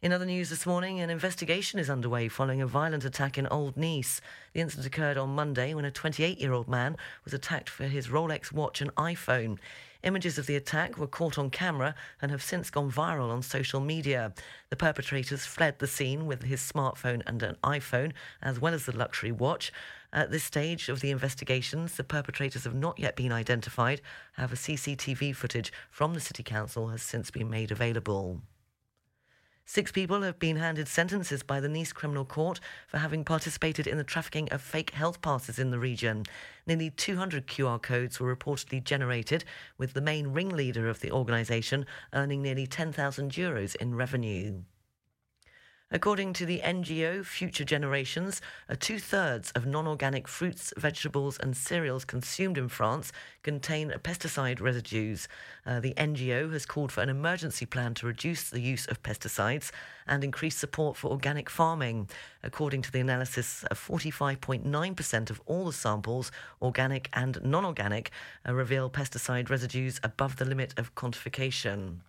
In 0.00 0.12
other 0.12 0.26
news 0.26 0.48
this 0.48 0.64
morning, 0.64 1.00
an 1.00 1.10
investigation 1.10 1.80
is 1.80 1.90
underway 1.90 2.28
following 2.28 2.60
a 2.62 2.68
violent 2.68 3.04
attack 3.04 3.36
in 3.36 3.48
Old 3.48 3.76
Nice. 3.76 4.20
The 4.52 4.60
incident 4.60 4.86
occurred 4.86 5.18
on 5.18 5.34
Monday 5.34 5.74
when 5.74 5.84
a 5.84 5.90
28 5.90 6.38
year 6.38 6.52
old 6.52 6.68
man 6.68 6.96
was 7.24 7.34
attacked 7.34 7.68
for 7.68 7.82
his 7.82 8.06
Rolex 8.06 8.52
watch 8.52 8.80
and 8.80 8.94
iPhone. 8.94 9.58
Images 10.04 10.38
of 10.38 10.46
the 10.46 10.54
attack 10.54 10.98
were 10.98 11.08
caught 11.08 11.36
on 11.36 11.50
camera 11.50 11.96
and 12.22 12.30
have 12.30 12.44
since 12.44 12.70
gone 12.70 12.92
viral 12.92 13.32
on 13.32 13.42
social 13.42 13.80
media. 13.80 14.32
The 14.70 14.76
perpetrators 14.76 15.44
fled 15.44 15.80
the 15.80 15.88
scene 15.88 16.26
with 16.26 16.44
his 16.44 16.60
smartphone 16.60 17.22
and 17.26 17.42
an 17.42 17.56
iPhone, 17.64 18.12
as 18.40 18.60
well 18.60 18.74
as 18.74 18.86
the 18.86 18.96
luxury 18.96 19.32
watch. 19.32 19.72
At 20.12 20.30
this 20.30 20.44
stage 20.44 20.88
of 20.88 21.00
the 21.00 21.10
investigations, 21.10 21.96
the 21.96 22.04
perpetrators 22.04 22.62
have 22.62 22.74
not 22.74 23.00
yet 23.00 23.16
been 23.16 23.32
identified. 23.32 24.00
However, 24.34 24.54
CCTV 24.54 25.34
footage 25.34 25.72
from 25.90 26.14
the 26.14 26.20
City 26.20 26.44
Council 26.44 26.86
has 26.90 27.02
since 27.02 27.32
been 27.32 27.50
made 27.50 27.72
available. 27.72 28.42
Six 29.70 29.92
people 29.92 30.22
have 30.22 30.38
been 30.38 30.56
handed 30.56 30.88
sentences 30.88 31.42
by 31.42 31.60
the 31.60 31.68
Nice 31.68 31.92
Criminal 31.92 32.24
Court 32.24 32.58
for 32.86 32.96
having 32.96 33.22
participated 33.22 33.86
in 33.86 33.98
the 33.98 34.02
trafficking 34.02 34.48
of 34.48 34.62
fake 34.62 34.92
health 34.92 35.20
passes 35.20 35.58
in 35.58 35.70
the 35.70 35.78
region. 35.78 36.24
Nearly 36.66 36.88
200 36.88 37.46
QR 37.46 37.80
codes 37.82 38.18
were 38.18 38.34
reportedly 38.34 38.82
generated, 38.82 39.44
with 39.76 39.92
the 39.92 40.00
main 40.00 40.28
ringleader 40.28 40.88
of 40.88 41.00
the 41.00 41.12
organisation 41.12 41.84
earning 42.14 42.40
nearly 42.40 42.66
10,000 42.66 43.32
euros 43.32 43.76
in 43.76 43.94
revenue. 43.94 44.62
According 45.90 46.34
to 46.34 46.44
the 46.44 46.60
NGO 46.62 47.24
Future 47.24 47.64
Generations, 47.64 48.42
uh, 48.68 48.74
two 48.78 48.98
thirds 48.98 49.50
of 49.52 49.64
non 49.64 49.86
organic 49.86 50.28
fruits, 50.28 50.70
vegetables, 50.76 51.38
and 51.38 51.56
cereals 51.56 52.04
consumed 52.04 52.58
in 52.58 52.68
France 52.68 53.10
contain 53.42 53.94
pesticide 54.02 54.60
residues. 54.60 55.28
Uh, 55.64 55.80
the 55.80 55.94
NGO 55.94 56.52
has 56.52 56.66
called 56.66 56.92
for 56.92 57.00
an 57.00 57.08
emergency 57.08 57.64
plan 57.64 57.94
to 57.94 58.06
reduce 58.06 58.50
the 58.50 58.60
use 58.60 58.84
of 58.84 59.02
pesticides 59.02 59.70
and 60.06 60.22
increase 60.22 60.56
support 60.56 60.94
for 60.94 61.10
organic 61.10 61.48
farming. 61.48 62.10
According 62.42 62.82
to 62.82 62.92
the 62.92 63.00
analysis, 63.00 63.64
uh, 63.70 63.74
45.9% 63.74 65.30
of 65.30 65.40
all 65.46 65.64
the 65.64 65.72
samples, 65.72 66.30
organic 66.60 67.08
and 67.14 67.42
non 67.42 67.64
organic, 67.64 68.10
uh, 68.46 68.52
reveal 68.52 68.90
pesticide 68.90 69.48
residues 69.48 70.00
above 70.02 70.36
the 70.36 70.44
limit 70.44 70.78
of 70.78 70.94
quantification. 70.94 72.00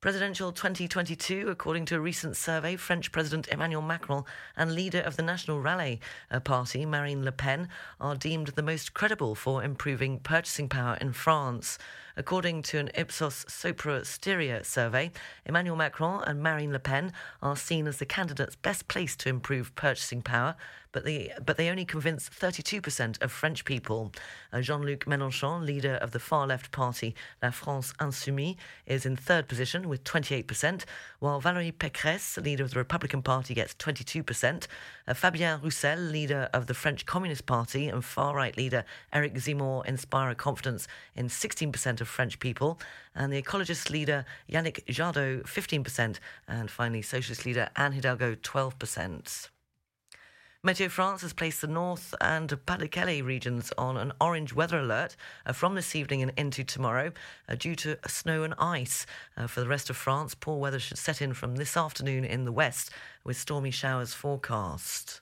Presidential 0.00 0.52
2022, 0.52 1.48
according 1.48 1.84
to 1.86 1.96
a 1.96 2.00
recent 2.00 2.36
survey, 2.36 2.76
French 2.76 3.10
President 3.10 3.48
Emmanuel 3.48 3.82
Macron 3.82 4.22
and 4.56 4.72
leader 4.72 5.00
of 5.00 5.16
the 5.16 5.24
National 5.24 5.60
Rally 5.60 6.00
uh, 6.30 6.38
Party, 6.38 6.86
Marine 6.86 7.24
Le 7.24 7.32
Pen, 7.32 7.68
are 8.00 8.14
deemed 8.14 8.46
the 8.48 8.62
most 8.62 8.94
credible 8.94 9.34
for 9.34 9.60
improving 9.64 10.20
purchasing 10.20 10.68
power 10.68 10.96
in 11.00 11.12
France. 11.12 11.78
According 12.18 12.62
to 12.62 12.78
an 12.78 12.90
Ipsos 12.96 13.44
Sopra 13.44 14.00
Steria 14.00 14.66
survey, 14.66 15.12
Emmanuel 15.46 15.76
Macron 15.76 16.24
and 16.24 16.42
Marine 16.42 16.72
Le 16.72 16.80
Pen 16.80 17.12
are 17.40 17.54
seen 17.54 17.86
as 17.86 17.98
the 17.98 18.06
candidates 18.06 18.56
best 18.56 18.88
placed 18.88 19.20
to 19.20 19.28
improve 19.28 19.72
purchasing 19.76 20.22
power, 20.22 20.56
but 20.90 21.04
they, 21.04 21.32
but 21.44 21.56
they 21.56 21.68
only 21.68 21.84
convince 21.84 22.28
32% 22.28 23.22
of 23.22 23.30
French 23.30 23.64
people. 23.64 24.10
Uh, 24.52 24.60
Jean 24.60 24.82
Luc 24.82 25.04
Mélenchon, 25.04 25.64
leader 25.64 25.94
of 25.96 26.10
the 26.10 26.18
far 26.18 26.46
left 26.46 26.72
party 26.72 27.14
La 27.42 27.50
France 27.50 27.92
Insoumise, 28.00 28.56
is 28.86 29.06
in 29.06 29.14
third 29.14 29.46
position 29.46 29.88
with 29.88 30.02
28%, 30.04 30.84
while 31.20 31.40
Valérie 31.40 31.72
Pécresse, 31.72 32.42
leader 32.42 32.64
of 32.64 32.70
the 32.70 32.78
Republican 32.78 33.22
Party, 33.22 33.54
gets 33.54 33.74
22%. 33.74 34.66
Uh, 35.06 35.14
Fabien 35.14 35.60
Roussel, 35.62 35.98
leader 35.98 36.48
of 36.52 36.66
the 36.66 36.74
French 36.74 37.06
Communist 37.06 37.46
Party, 37.46 37.88
and 37.88 38.04
far 38.04 38.34
right 38.34 38.56
leader 38.56 38.84
Eric 39.12 39.34
Zemmour 39.34 39.86
inspire 39.86 40.34
confidence 40.34 40.88
in 41.14 41.28
16% 41.28 42.00
of 42.00 42.07
French 42.08 42.38
people, 42.38 42.80
and 43.14 43.32
the 43.32 43.40
ecologist 43.40 43.90
leader 43.90 44.24
Yannick 44.50 44.84
Jadot, 44.86 45.42
15%, 45.44 46.18
and 46.48 46.70
finally 46.70 47.02
Socialist 47.02 47.46
leader 47.46 47.68
Anne 47.76 47.92
Hidalgo, 47.92 48.34
12%. 48.34 49.48
Meteo 50.66 50.90
France 50.90 51.22
has 51.22 51.32
placed 51.32 51.60
the 51.60 51.68
North 51.68 52.16
and 52.20 52.52
Pas-de-Calais 52.66 53.22
regions 53.22 53.72
on 53.78 53.96
an 53.96 54.12
orange 54.20 54.52
weather 54.52 54.80
alert 54.80 55.14
uh, 55.46 55.52
from 55.52 55.76
this 55.76 55.94
evening 55.94 56.20
and 56.20 56.32
into 56.36 56.64
tomorrow 56.64 57.12
uh, 57.48 57.54
due 57.54 57.76
to 57.76 57.96
snow 58.08 58.42
and 58.42 58.54
ice. 58.58 59.06
Uh, 59.36 59.46
for 59.46 59.60
the 59.60 59.68
rest 59.68 59.88
of 59.88 59.96
France, 59.96 60.34
poor 60.34 60.58
weather 60.58 60.80
should 60.80 60.98
set 60.98 61.22
in 61.22 61.32
from 61.32 61.54
this 61.54 61.76
afternoon 61.76 62.24
in 62.24 62.44
the 62.44 62.50
west 62.50 62.90
with 63.22 63.36
stormy 63.36 63.70
showers 63.70 64.14
forecast. 64.14 65.20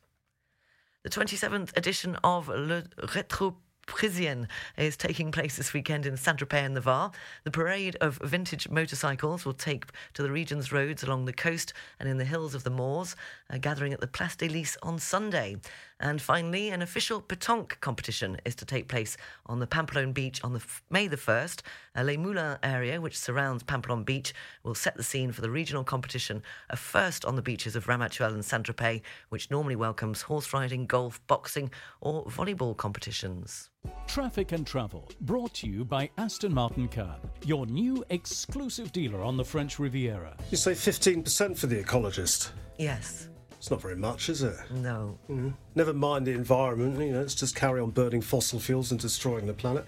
The 1.02 1.10
27th 1.10 1.76
edition 1.76 2.16
of 2.24 2.48
Le 2.48 2.84
Retro 3.14 3.58
Parisien 3.86 4.48
is 4.76 4.96
taking 4.96 5.30
place 5.30 5.56
this 5.56 5.72
weekend 5.72 6.06
in 6.06 6.16
Saint 6.16 6.38
Tropez 6.38 6.64
in 6.64 6.74
the 6.74 6.80
Var. 6.80 7.12
The 7.44 7.50
parade 7.50 7.96
of 8.00 8.18
vintage 8.18 8.68
motorcycles 8.68 9.44
will 9.44 9.54
take 9.54 9.86
to 10.14 10.22
the 10.22 10.30
region's 10.30 10.72
roads 10.72 11.02
along 11.02 11.24
the 11.24 11.32
coast 11.32 11.72
and 12.00 12.08
in 12.08 12.18
the 12.18 12.24
hills 12.24 12.54
of 12.54 12.64
the 12.64 12.70
Maures, 12.70 13.14
uh, 13.48 13.58
gathering 13.58 13.92
at 13.92 14.00
the 14.00 14.06
Place 14.06 14.36
des 14.36 14.48
Lys 14.48 14.76
on 14.82 14.98
Sunday. 14.98 15.56
And 15.98 16.20
finally, 16.20 16.68
an 16.68 16.82
official 16.82 17.22
petanque 17.22 17.80
competition 17.80 18.36
is 18.44 18.54
to 18.56 18.66
take 18.66 18.86
place 18.86 19.16
on 19.46 19.60
the 19.60 19.66
Pampelonne 19.66 20.12
beach 20.12 20.44
on 20.44 20.52
the 20.52 20.58
f- 20.58 20.82
May 20.90 21.08
the 21.08 21.16
1st. 21.16 21.62
Uh, 21.96 22.02
Les 22.02 22.18
Moulins 22.18 22.58
area, 22.62 23.00
which 23.00 23.18
surrounds 23.18 23.62
Pampelonne 23.62 24.04
beach, 24.04 24.34
will 24.62 24.74
set 24.74 24.96
the 24.96 25.02
scene 25.02 25.32
for 25.32 25.40
the 25.40 25.48
regional 25.50 25.84
competition, 25.84 26.42
a 26.68 26.76
first 26.76 27.24
on 27.24 27.34
the 27.34 27.40
beaches 27.42 27.76
of 27.76 27.86
Ramatuelle 27.86 28.34
and 28.34 28.44
Saint 28.44 28.66
Tropez, 28.66 29.00
which 29.30 29.50
normally 29.50 29.76
welcomes 29.76 30.20
horse 30.22 30.52
riding, 30.52 30.84
golf, 30.84 31.26
boxing, 31.28 31.70
or 32.02 32.26
volleyball 32.26 32.76
competitions. 32.76 33.70
Traffic 34.06 34.52
and 34.52 34.66
Travel, 34.66 35.08
brought 35.22 35.54
to 35.54 35.66
you 35.68 35.82
by 35.84 36.10
Aston 36.18 36.52
Martin 36.52 36.88
Car, 36.88 37.16
your 37.44 37.64
new 37.64 38.04
exclusive 38.10 38.92
dealer 38.92 39.22
on 39.22 39.38
the 39.38 39.44
French 39.44 39.78
Riviera. 39.78 40.36
You 40.50 40.58
say 40.58 40.72
15% 40.72 41.56
for 41.56 41.68
the 41.68 41.82
ecologist. 41.82 42.50
Yes. 42.78 43.28
It's 43.58 43.70
not 43.70 43.80
very 43.80 43.96
much, 43.96 44.28
is 44.28 44.42
it? 44.42 44.54
No. 44.70 45.18
Mm. 45.30 45.54
Never 45.74 45.92
mind 45.92 46.26
the 46.26 46.32
environment, 46.32 46.98
you 46.98 47.12
know, 47.12 47.20
let's 47.20 47.34
just 47.34 47.54
carry 47.54 47.80
on 47.80 47.90
burning 47.90 48.22
fossil 48.22 48.58
fuels 48.58 48.90
and 48.90 49.00
destroying 49.00 49.46
the 49.46 49.52
planet. 49.52 49.84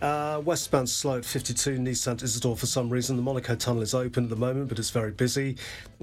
Uh, 0.00 0.40
westbound 0.44 0.88
slow 0.88 1.18
at 1.18 1.24
52 1.24 1.78
Nissan 1.78 2.22
Isidore 2.22 2.56
for 2.56 2.66
some 2.66 2.88
reason. 2.88 3.16
The 3.16 3.22
Monaco 3.22 3.54
tunnel 3.54 3.82
is 3.82 3.94
open 3.94 4.24
at 4.24 4.30
the 4.30 4.36
moment, 4.36 4.68
but 4.68 4.78
it's 4.78 4.90
very 4.90 5.10
busy. 5.10 5.56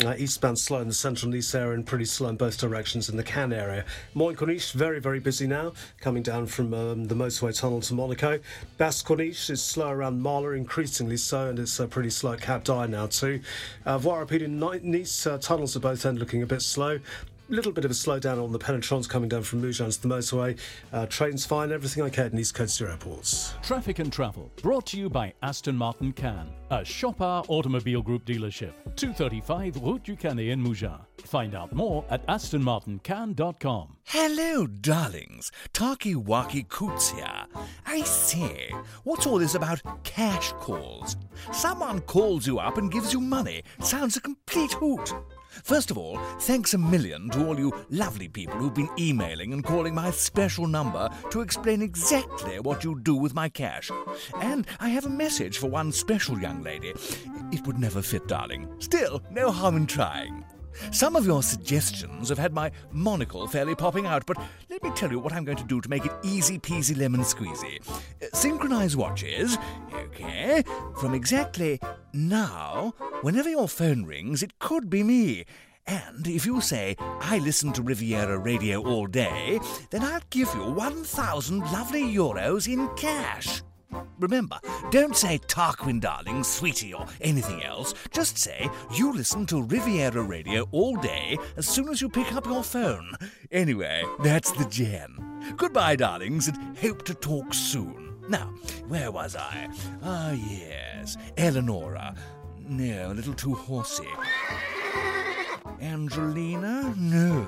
Uh, 0.04 0.16
eastbound 0.18 0.60
slow 0.60 0.82
in 0.82 0.88
the 0.88 0.94
central 0.94 1.32
Nice 1.32 1.56
area 1.56 1.74
and 1.74 1.86
pretty 1.86 2.06
slow 2.06 2.30
in 2.30 2.36
both 2.36 2.60
directions 2.60 3.10
in 3.10 3.18
the 3.18 3.24
Cannes 3.24 3.54
area. 3.54 3.86
Moyenne 4.16 4.36
Corniche, 4.36 4.74
very, 4.74 5.00
very 5.00 5.20
busy 5.20 5.48
now, 5.48 5.74
coming 6.00 6.22
down 6.22 6.46
from 6.46 6.74
um, 6.74 7.06
the 7.06 7.16
motorway 7.16 7.58
tunnel 7.58 7.82
to 7.82 7.94
Monaco. 7.94 8.40
Basse 8.78 9.02
Corniche 9.02 9.50
is 9.50 9.64
slow 9.64 9.90
around 9.90 10.22
Marla, 10.22 10.56
increasingly 10.56 11.18
so, 11.18 11.48
and 11.48 11.58
it's 11.58 11.80
uh, 11.80 11.88
pretty 11.88 12.10
slow 12.10 12.34
at 12.34 12.42
Cap 12.42 12.68
now 12.68 13.08
too. 13.08 13.42
Uh, 13.86 13.98
Voie 13.98 14.20
Rapide 14.20 14.44
in 14.44 14.60
Nice, 14.60 15.26
uh, 15.26 15.38
tunnels 15.38 15.76
at 15.76 15.82
both 15.82 16.06
ends 16.06 16.20
looking 16.20 16.44
a 16.44 16.46
bit 16.46 16.62
slow 16.62 17.00
little 17.54 17.72
bit 17.72 17.86
of 17.86 17.92
a 17.92 17.94
slowdown 17.94 18.44
on 18.44 18.52
the 18.52 18.60
penetrants 18.60 19.08
coming 19.08 19.30
down 19.30 19.44
from 19.44 19.62
Mougins 19.62 20.02
to 20.02 20.08
the 20.08 20.14
motorway. 20.14 20.58
Uh, 20.92 21.06
trains 21.06 21.46
fine, 21.46 21.72
everything 21.72 22.04
okay 22.04 22.24
at 22.24 22.34
East 22.34 22.56
Coast 22.56 22.82
airports. 22.82 23.54
Traffic 23.62 24.00
and 24.00 24.12
travel 24.12 24.52
brought 24.62 24.88
to 24.88 24.98
you 24.98 25.10
by 25.10 25.34
Aston 25.44 25.78
Martin 25.78 26.12
Cannes, 26.12 26.50
a 26.72 26.84
Chopard 26.84 27.46
Automobile 27.48 28.02
Group 28.02 28.26
dealership, 28.26 28.74
235 28.96 29.78
Route 29.78 30.04
du 30.04 30.16
Canet 30.16 30.48
in 30.48 30.64
Mougins. 30.64 31.00
Find 31.26 31.56
out 31.56 31.72
more 31.74 32.04
at 32.10 32.26
astonmartincan.com. 32.28 33.98
Hello, 34.06 34.68
darlings. 34.68 35.52
Taki 35.72 36.16
Waki 36.16 36.66
Coots 36.70 37.12
here. 37.12 37.46
I 37.86 38.02
say, 38.02 38.74
what's 39.04 39.26
all 39.26 39.38
this 39.38 39.56
about 39.56 39.82
cash 40.04 40.52
calls? 40.54 41.16
Someone 41.52 42.02
calls 42.02 42.46
you 42.46 42.60
up 42.60 42.78
and 42.78 42.92
gives 42.92 43.14
you 43.14 43.22
money. 43.22 43.64
Sounds 43.80 44.18
a 44.18 44.22
complete 44.22 44.74
hoot. 44.74 45.14
First 45.64 45.92
of 45.92 45.98
all, 45.98 46.18
thanks 46.40 46.74
a 46.74 46.78
million 46.78 47.30
to 47.30 47.46
all 47.46 47.60
you 47.60 47.72
lovely 47.90 48.28
people 48.28 48.56
who've 48.56 48.74
been 48.74 48.90
emailing 48.98 49.54
and 49.54 49.64
calling 49.64 49.94
my 49.94 50.12
special 50.12 50.68
number 50.68 51.10
to 51.30 51.42
explain 51.42 51.82
exactly 51.82 52.60
what 52.60 52.84
you 52.84 53.00
do 53.00 53.16
with 53.16 53.34
my 53.34 53.50
cash. 53.50 53.92
And 54.42 54.66
I 54.80 54.90
have 54.90 55.06
a 55.06 55.10
message 55.10 55.58
for 55.58 55.68
one 55.68 55.92
special 55.92 56.40
young 56.40 56.64
lady. 56.64 56.94
It 57.52 57.66
would 57.68 57.78
never 57.78 58.02
fit, 58.02 58.28
darling. 58.28 58.68
Still, 58.80 59.22
no 59.32 59.52
harm 59.52 59.78
in 59.78 59.86
trying. 59.86 60.46
Some 60.92 61.16
of 61.16 61.26
your 61.26 61.44
suggestions 61.44 62.30
have 62.30 62.38
had 62.38 62.54
my 62.54 62.72
monocle 62.92 63.48
fairly 63.48 63.76
popping 63.76 64.06
out, 64.06 64.26
but 64.26 64.38
let 64.70 64.84
me 64.84 64.92
tell 64.92 65.12
you 65.12 65.20
what 65.20 65.34
I'm 65.34 65.46
going 65.46 65.58
to 65.58 65.64
do 65.64 65.82
to 65.82 65.90
make 65.90 66.06
it 66.06 66.12
easy 66.24 66.60
peasy 66.60 66.98
lemon 66.98 67.22
squeezy. 67.22 67.80
Uh, 67.90 68.28
synchronize 68.34 68.96
watches, 68.96 69.58
okay, 69.94 70.64
from 71.00 71.14
exactly 71.14 71.80
now, 72.14 72.94
whenever 73.22 73.50
your 73.50 73.68
phone 73.68 74.06
rings, 74.06 74.44
it 74.44 74.60
could 74.60 74.90
be 74.90 75.04
me. 75.04 75.46
And 75.86 76.28
if 76.28 76.46
you 76.46 76.62
say, 76.62 76.96
I 77.00 77.40
listen 77.40 77.74
to 77.74 77.82
Riviera 77.82 78.38
Radio 78.38 78.82
all 78.82 79.08
day, 79.08 79.60
then 79.90 80.04
I'll 80.04 80.22
give 80.30 80.54
you 80.56 80.64
1,000 80.64 81.60
lovely 81.60 82.04
euros 82.04 82.72
in 82.72 82.88
cash. 82.96 83.62
Remember, 84.20 84.60
don't 84.92 85.16
say 85.16 85.40
Tarquin 85.40 86.00
darling, 86.00 86.44
sweetie, 86.44 86.94
or 86.94 87.06
anything 87.22 87.64
else. 87.64 87.94
Just 88.12 88.38
say 88.38 88.70
you 88.94 89.14
listen 89.14 89.46
to 89.48 89.62
Riviera 89.62 90.22
Radio 90.22 90.68
all 90.72 90.96
day 90.98 91.38
as 91.58 91.68
soon 91.68 91.90
as 91.90 92.02
you 92.02 92.10
pick 92.10 92.34
up 92.34 92.46
your 92.46 92.64
phone. 92.64 93.14
Anyway, 93.52 94.04
that's 94.24 94.52
the 94.52 94.66
gen. 94.66 95.56
Goodbye, 95.58 95.96
darlings, 95.96 96.48
and 96.48 96.78
hope 96.78 97.04
to 97.06 97.14
talk 97.14 97.54
soon. 97.54 98.16
Now, 98.30 98.54
where 98.88 99.12
was 99.12 99.36
I? 99.36 99.68
Ah, 100.02 100.32
yes, 100.32 101.18
Eleonora. 101.38 102.16
No, 102.60 103.12
a 103.12 103.14
little 103.14 103.34
too 103.34 103.54
horsey. 103.54 104.08
Angelina? 105.82 106.94
No, 106.98 107.48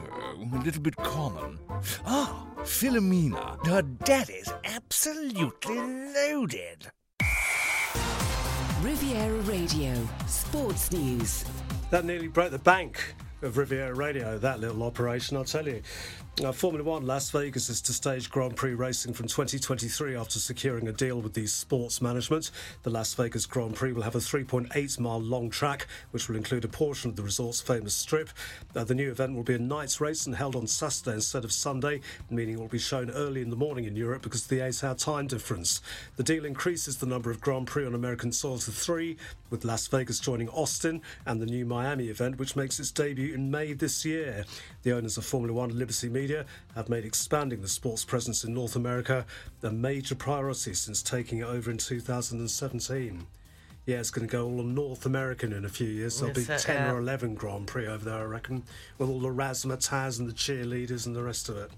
a 0.54 0.58
little 0.64 0.82
bit 0.82 0.96
common. 0.98 1.60
Ah, 2.06 2.46
Philomena. 2.60 3.66
Her 3.66 3.82
daddy's 3.82 4.52
absolutely 4.64 5.52
loaded. 5.76 6.92
Riviera 8.82 9.40
Radio, 9.42 9.94
Sports 10.28 10.92
News. 10.92 11.46
That 11.90 12.06
nearly 12.06 12.28
broke 12.28 12.52
the 12.52 12.60
bank 12.60 13.16
of 13.42 13.58
Riviera 13.58 13.94
Radio, 13.94 14.38
that 14.38 14.60
little 14.60 14.84
operation, 14.84 15.38
I'll 15.38 15.44
tell 15.44 15.68
you. 15.68 15.82
Uh, 16.44 16.52
Formula 16.52 16.84
One 16.84 17.06
Las 17.06 17.30
Vegas 17.30 17.70
is 17.70 17.82
to 17.84 17.94
stage 17.94 18.30
Grand 18.30 18.58
Prix 18.58 18.74
racing 18.74 19.14
from 19.14 19.28
2023 19.28 20.18
after 20.18 20.38
securing 20.38 20.86
a 20.90 20.92
deal 20.92 21.22
with 21.22 21.34
the 21.34 21.48
sports 21.48 22.02
management. 22.02 22.52
The 22.84 22.90
Las 22.90 23.14
Vegas 23.14 23.46
Grand 23.46 23.74
Prix 23.74 23.94
will 23.94 24.02
have 24.02 24.16
a 24.16 24.20
3.8 24.20 25.00
mile 25.00 25.22
long 25.22 25.50
track, 25.50 25.88
which 26.12 26.28
will 26.28 26.36
include 26.36 26.66
a 26.66 26.68
portion 26.68 27.10
of 27.10 27.16
the 27.16 27.24
resort's 27.24 27.62
famous 27.62 27.96
strip. 27.96 28.30
Uh, 28.76 28.84
the 28.84 28.94
new 28.94 29.10
event 29.10 29.34
will 29.34 29.44
be 29.44 29.54
a 29.54 29.60
night's 29.60 30.02
race 30.02 30.26
and 30.26 30.36
held 30.36 30.58
on 30.58 30.68
Saturday 30.68 31.16
instead 31.16 31.46
of 31.46 31.54
Sunday, 31.54 32.02
meaning 32.30 32.56
it 32.56 32.60
will 32.60 32.68
be 32.68 32.80
shown 32.80 33.10
early 33.12 33.42
in 33.42 33.50
the 33.50 33.56
morning 33.56 33.86
in 33.86 33.96
Europe 33.96 34.22
because 34.22 34.44
of 34.44 34.50
the 34.50 34.60
eight 34.60 34.84
hour 34.84 34.94
time 34.94 35.28
difference. 35.28 35.82
The 36.18 36.24
deal 36.24 36.44
increases 36.44 36.98
the 36.98 37.06
number 37.06 37.32
of 37.32 37.40
Grand 37.40 37.68
Prix 37.68 37.86
on 37.86 37.96
American 37.96 38.34
soil 38.34 38.58
to 38.58 38.72
three, 38.72 39.16
with 39.50 39.64
Las 39.64 39.88
Vegas 39.88 40.20
joining 40.20 40.50
Austin 40.50 41.02
and 41.26 41.42
the 41.42 41.46
new 41.46 41.66
Miami 41.66 42.10
event, 42.10 42.40
which 42.40 42.58
makes 42.58 42.78
its 42.78 42.92
debut 42.92 43.25
in 43.34 43.50
May 43.50 43.74
this 43.74 44.04
year. 44.06 44.46
The 44.84 44.92
owners 44.94 45.18
of 45.18 45.26
Formula 45.26 45.54
One 45.54 45.78
Liberty 45.78 46.10
Media 46.10 46.26
Media 46.26 46.46
have 46.76 46.90
made 46.90 47.06
expanding 47.06 47.62
the 47.62 47.68
sports 47.68 48.04
presence 48.04 48.44
in 48.44 48.54
North 48.54 48.76
America 48.76 49.26
a 49.62 49.70
major 49.70 50.16
priority 50.16 50.74
since 50.74 51.04
taking 51.04 51.40
it 51.40 51.44
over 51.44 51.70
in 51.70 51.78
2017. 51.78 53.28
Yeah, 53.86 53.98
it's 54.00 54.10
going 54.10 54.28
to 54.28 54.32
go 54.32 54.46
all 54.46 54.64
North 54.64 55.06
American 55.06 55.54
in 55.54 55.66
a 55.66 55.70
few 55.70 55.88
years. 55.88 56.20
There'll 56.20 56.36
Yes, 56.36 56.48
be 56.48 56.54
uh, 56.54 56.58
10 56.58 56.76
yeah. 56.76 56.92
or 56.94 57.00
11 57.00 57.36
Grand 57.36 57.68
Prix 57.68 57.86
over 57.86 58.04
there, 58.06 58.20
I 58.20 58.24
reckon, 58.24 58.64
with 58.98 59.10
all 59.10 59.20
the 59.20 59.28
razzmatazz 59.28 60.20
and 60.20 60.28
the 60.28 60.34
cheerleaders 60.34 61.06
and 61.06 61.16
the 61.16 61.22
rest 61.22 61.50
of 61.50 61.58
it. 61.58 61.70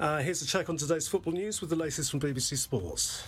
Uh, 0.00 0.18
here's 0.18 0.40
a 0.40 0.46
check 0.46 0.70
on 0.70 0.76
today's 0.76 1.06
football 1.06 1.32
news 1.34 1.60
with 1.60 1.68
the 1.70 1.76
latest 1.76 2.10
from 2.10 2.20
BBC 2.20 2.56
Sports. 2.56 3.24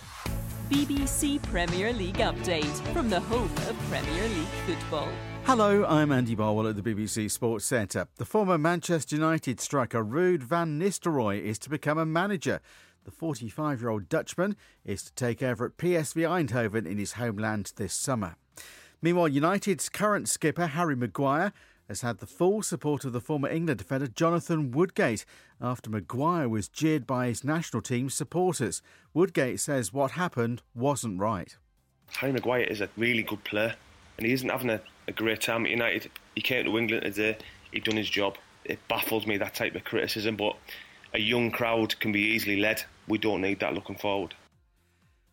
BBC 0.69 1.41
Premier 1.43 1.93
League 1.93 2.17
update 2.17 2.65
from 2.93 3.09
the 3.09 3.19
home 3.19 3.51
of 3.69 3.77
Premier 3.89 4.27
League 4.29 4.47
football. 4.65 5.09
Hello, 5.47 5.85
I'm 5.85 6.11
Andy 6.11 6.35
Barwell 6.35 6.67
at 6.67 6.75
the 6.75 6.81
BBC 6.81 7.31
Sports 7.31 7.63
Centre. 7.63 8.09
The 8.17 8.25
former 8.25 8.57
Manchester 8.57 9.15
United 9.15 9.61
striker 9.61 10.03
Ruud 10.03 10.43
van 10.43 10.77
Nistelrooy 10.77 11.41
is 11.41 11.57
to 11.59 11.69
become 11.69 11.97
a 11.97 12.05
manager. 12.05 12.59
The 13.05 13.11
45 13.11 13.79
year 13.79 13.89
old 13.89 14.09
Dutchman 14.09 14.57
is 14.83 15.03
to 15.03 15.13
take 15.13 15.41
over 15.41 15.67
at 15.67 15.77
PSV 15.77 16.49
Eindhoven 16.49 16.85
in 16.85 16.97
his 16.97 17.13
homeland 17.13 17.71
this 17.77 17.93
summer. 17.93 18.35
Meanwhile, 19.01 19.29
United's 19.29 19.87
current 19.87 20.27
skipper 20.27 20.67
Harry 20.67 20.97
Maguire 20.97 21.53
has 21.87 22.01
had 22.01 22.17
the 22.17 22.27
full 22.27 22.61
support 22.61 23.05
of 23.05 23.13
the 23.13 23.21
former 23.21 23.47
England 23.47 23.77
defender 23.77 24.07
Jonathan 24.07 24.71
Woodgate 24.71 25.23
after 25.61 25.89
Maguire 25.89 26.49
was 26.49 26.67
jeered 26.67 27.07
by 27.07 27.27
his 27.27 27.45
national 27.45 27.81
team's 27.81 28.13
supporters. 28.13 28.81
Woodgate 29.13 29.61
says 29.61 29.93
what 29.93 30.11
happened 30.11 30.61
wasn't 30.75 31.21
right. 31.21 31.55
Harry 32.17 32.33
Maguire 32.33 32.63
is 32.63 32.81
a 32.81 32.89
really 32.97 33.23
good 33.23 33.45
player, 33.45 33.75
and 34.17 34.27
he 34.27 34.33
isn't 34.33 34.49
having 34.49 34.71
a, 34.71 34.81
a 35.07 35.11
great 35.11 35.41
time 35.41 35.65
at 35.65 35.71
United. 35.71 36.11
He 36.35 36.41
came 36.41 36.65
to 36.65 36.77
England 36.77 37.03
today, 37.03 37.37
he 37.71 37.79
done 37.79 37.97
his 37.97 38.09
job. 38.09 38.37
It 38.65 38.79
baffles 38.87 39.25
me 39.25 39.37
that 39.37 39.55
type 39.55 39.75
of 39.75 39.83
criticism, 39.83 40.35
but 40.35 40.57
a 41.13 41.19
young 41.19 41.51
crowd 41.51 41.99
can 41.99 42.11
be 42.11 42.21
easily 42.21 42.57
led. 42.57 42.83
We 43.07 43.17
don't 43.17 43.41
need 43.41 43.59
that 43.61 43.73
looking 43.73 43.95
forward. 43.95 44.35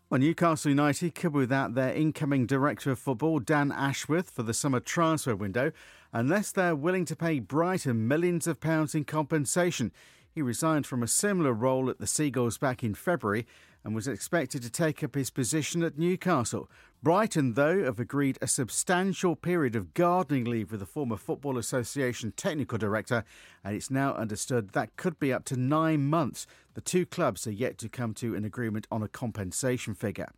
Well, 0.08 0.20
Newcastle 0.20 0.70
United 0.70 1.14
could 1.14 1.32
without 1.32 1.74
their 1.74 1.92
incoming 1.92 2.46
director 2.46 2.92
of 2.92 2.98
football, 2.98 3.40
Dan 3.40 3.72
Ashworth, 3.72 4.30
for 4.30 4.44
the 4.44 4.54
summer 4.54 4.78
transfer 4.78 5.34
window, 5.34 5.72
unless 6.12 6.52
they're 6.52 6.76
willing 6.76 7.04
to 7.06 7.16
pay 7.16 7.40
Brighton 7.40 8.06
millions 8.06 8.46
of 8.46 8.60
pounds 8.60 8.94
in 8.94 9.04
compensation. 9.04 9.90
He 10.30 10.42
resigned 10.42 10.86
from 10.86 11.02
a 11.02 11.08
similar 11.08 11.52
role 11.52 11.90
at 11.90 11.98
the 11.98 12.06
Seagulls 12.06 12.58
back 12.58 12.84
in 12.84 12.94
February 12.94 13.46
and 13.82 13.94
was 13.94 14.06
expected 14.06 14.62
to 14.62 14.70
take 14.70 15.02
up 15.02 15.14
his 15.14 15.30
position 15.30 15.82
at 15.82 15.98
Newcastle. 15.98 16.70
Brighton, 17.04 17.52
though, 17.52 17.84
have 17.84 18.00
agreed 18.00 18.38
a 18.40 18.46
substantial 18.46 19.36
period 19.36 19.76
of 19.76 19.92
gardening 19.92 20.44
leave 20.44 20.70
with 20.70 20.80
the 20.80 20.86
former 20.86 21.18
Football 21.18 21.58
Association 21.58 22.32
technical 22.34 22.78
director, 22.78 23.24
and 23.62 23.76
it's 23.76 23.90
now 23.90 24.14
understood 24.14 24.70
that 24.70 24.96
could 24.96 25.18
be 25.18 25.30
up 25.30 25.44
to 25.44 25.56
nine 25.58 26.06
months. 26.06 26.46
The 26.72 26.80
two 26.80 27.04
clubs 27.04 27.46
are 27.46 27.52
yet 27.52 27.76
to 27.78 27.90
come 27.90 28.14
to 28.14 28.34
an 28.34 28.46
agreement 28.46 28.86
on 28.90 29.02
a 29.02 29.08
compensation 29.08 29.94
figure. 29.94 30.32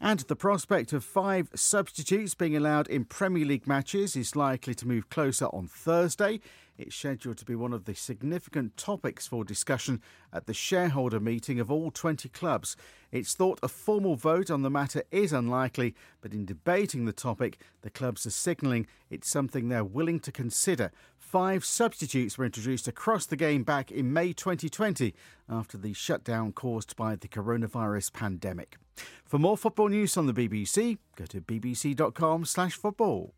And 0.00 0.18
the 0.18 0.34
prospect 0.34 0.92
of 0.92 1.04
five 1.04 1.48
substitutes 1.54 2.34
being 2.34 2.56
allowed 2.56 2.88
in 2.88 3.04
Premier 3.04 3.44
League 3.44 3.68
matches 3.68 4.16
is 4.16 4.34
likely 4.34 4.74
to 4.74 4.88
move 4.88 5.10
closer 5.10 5.46
on 5.46 5.68
Thursday. 5.68 6.40
It's 6.80 6.96
scheduled 6.96 7.36
to 7.36 7.44
be 7.44 7.54
one 7.54 7.74
of 7.74 7.84
the 7.84 7.94
significant 7.94 8.78
topics 8.78 9.26
for 9.26 9.44
discussion 9.44 10.00
at 10.32 10.46
the 10.46 10.54
shareholder 10.54 11.20
meeting 11.20 11.60
of 11.60 11.70
all 11.70 11.90
20 11.90 12.30
clubs. 12.30 12.74
It's 13.12 13.34
thought 13.34 13.58
a 13.62 13.68
formal 13.68 14.16
vote 14.16 14.50
on 14.50 14.62
the 14.62 14.70
matter 14.70 15.02
is 15.10 15.30
unlikely, 15.30 15.94
but 16.22 16.32
in 16.32 16.46
debating 16.46 17.04
the 17.04 17.12
topic, 17.12 17.58
the 17.82 17.90
clubs 17.90 18.24
are 18.24 18.30
signalling 18.30 18.86
it's 19.10 19.28
something 19.28 19.68
they're 19.68 19.84
willing 19.84 20.20
to 20.20 20.32
consider. 20.32 20.90
Five 21.18 21.66
substitutes 21.66 22.38
were 22.38 22.46
introduced 22.46 22.88
across 22.88 23.26
the 23.26 23.36
game 23.36 23.62
back 23.62 23.92
in 23.92 24.14
May 24.14 24.32
2020 24.32 25.14
after 25.50 25.76
the 25.76 25.92
shutdown 25.92 26.52
caused 26.52 26.96
by 26.96 27.14
the 27.14 27.28
coronavirus 27.28 28.14
pandemic. 28.14 28.78
For 29.26 29.38
more 29.38 29.58
football 29.58 29.88
news 29.88 30.16
on 30.16 30.24
the 30.24 30.32
BBC, 30.32 30.96
go 31.14 31.26
to 31.26 31.42
bbc.com/football. 31.42 33.34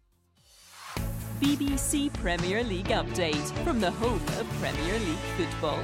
BBC 1.42 2.12
Premier 2.12 2.62
League 2.62 2.90
update 2.90 3.50
from 3.64 3.80
the 3.80 3.90
home 3.90 4.22
of 4.38 4.49
Premier 4.61 4.96
League 5.00 5.18
football. 5.37 5.82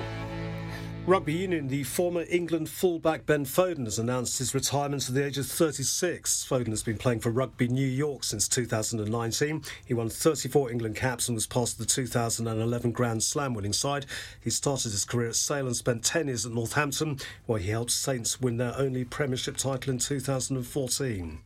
Rugby 1.05 1.33
Union, 1.33 1.67
the 1.67 1.83
former 1.83 2.25
England 2.31 2.69
fullback 2.69 3.27
Ben 3.27 3.45
Foden 3.45 3.87
has 3.87 3.99
announced 3.99 4.39
his 4.39 4.55
retirement 4.55 5.09
at 5.09 5.17
the 5.17 5.27
age 5.27 5.37
of 5.37 5.47
36. 5.47 6.47
Foden 6.49 6.69
has 6.69 6.85
been 6.85 6.97
playing 6.97 7.19
for 7.19 7.33
Rugby 7.33 7.67
New 7.67 7.85
York 7.85 8.23
since 8.23 8.47
2019. 8.47 9.65
He 9.85 9.95
won 9.95 10.09
34 10.09 10.71
England 10.71 10.95
caps 10.95 11.27
and 11.27 11.35
was 11.35 11.49
part 11.49 11.73
of 11.73 11.79
the 11.79 11.87
2011 11.87 12.93
Grand 12.93 13.25
Slam 13.25 13.53
winning 13.53 13.73
side. 13.73 14.07
He 14.41 14.51
started 14.51 14.93
his 14.93 15.05
career 15.05 15.31
at 15.31 15.35
Sale 15.35 15.67
and 15.67 15.77
spent 15.77 16.05
10 16.05 16.29
years 16.29 16.47
at 16.47 16.53
Northampton, 16.53 17.19
where 17.47 17.59
he 17.59 17.71
helped 17.71 17.91
Saints 17.91 18.41
win 18.41 18.59
their 18.59 18.79
only 18.79 19.05
Premiership 19.05 19.57
title 19.57 19.93
in 19.93 19.99
2014. 19.99 21.41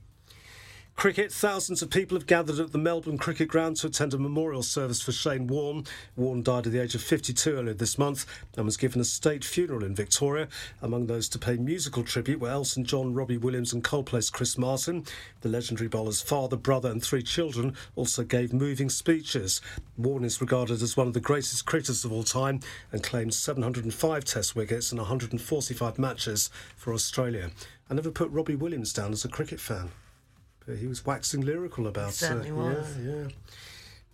Cricket, 1.03 1.33
thousands 1.33 1.83
of 1.83 1.91
people 1.91 2.17
have 2.17 2.29
gathered 2.29 2.61
at 2.61 2.71
the 2.71 2.79
Melbourne 2.79 3.19
Cricket 3.19 3.49
Ground 3.49 3.75
to 3.79 3.89
attend 3.89 4.15
a 4.15 4.19
memorial 4.19 4.63
service 4.63 5.03
for 5.03 5.11
Shane 5.11 5.49
Warne. 5.49 5.83
Warne 6.15 6.45
died 6.45 6.69
at 6.69 6.73
the 6.73 6.81
age 6.81 6.95
of 6.95 7.03
52 7.03 7.51
earlier 7.51 7.75
this 7.75 7.99
month 7.99 8.25
and 8.57 8.65
was 8.65 8.77
given 8.77 9.01
a 9.01 9.05
state 9.05 9.45
funeral 9.45 9.83
in 9.83 9.97
Victoria. 9.97 10.47
Among 10.81 11.09
those 11.09 11.29
to 11.31 11.41
pay 11.41 11.57
musical 11.57 12.05
tribute 12.05 12.39
were 12.39 12.51
Elton 12.51 12.85
John, 12.85 13.15
Robbie 13.15 13.37
Williams, 13.37 13.73
and 13.73 13.83
Coldplay's 13.83 14.31
Chris 14.31 14.57
Martin. 14.57 15.05
The 15.41 15.49
legendary 15.49 15.89
bowler's 15.89 16.23
father, 16.23 16.57
brother, 16.57 16.93
and 16.93 17.03
three 17.03 17.25
children 17.25 17.75
also 17.97 18.23
gave 18.23 18.53
moving 18.53 18.89
speeches. 18.89 19.61
Warne 19.97 20.23
is 20.23 20.41
regarded 20.41 20.83
as 20.83 20.97
one 20.97 21.09
of 21.09 21.15
the 21.15 21.21
greatest 21.21 21.67
cricketers 21.67 22.05
of 22.05 22.13
all 22.13 22.23
time 22.23 22.61
and 22.93 23.03
claimed 23.03 23.35
705 23.35 24.25
Test 24.25 24.55
wickets 24.55 24.93
and 24.93 25.01
145 25.01 25.99
matches 25.99 26.49
for 26.77 26.95
Australia. 26.95 27.51
I 27.91 27.95
never 27.95 28.13
put 28.13 28.31
Robbie 28.31 28.55
Williams 28.55 28.93
down 28.93 29.11
as 29.11 29.25
a 29.25 29.29
cricket 29.29 29.59
fan. 29.59 29.91
But 30.73 30.79
he 30.79 30.87
was 30.87 31.05
waxing 31.05 31.43
lyrical 31.43 31.87
about. 31.87 32.07
He 32.07 32.25
certainly 32.25 32.49
uh, 32.49 32.55
was. 32.55 32.97
Yeah, 32.97 33.13
yeah. 33.13 33.29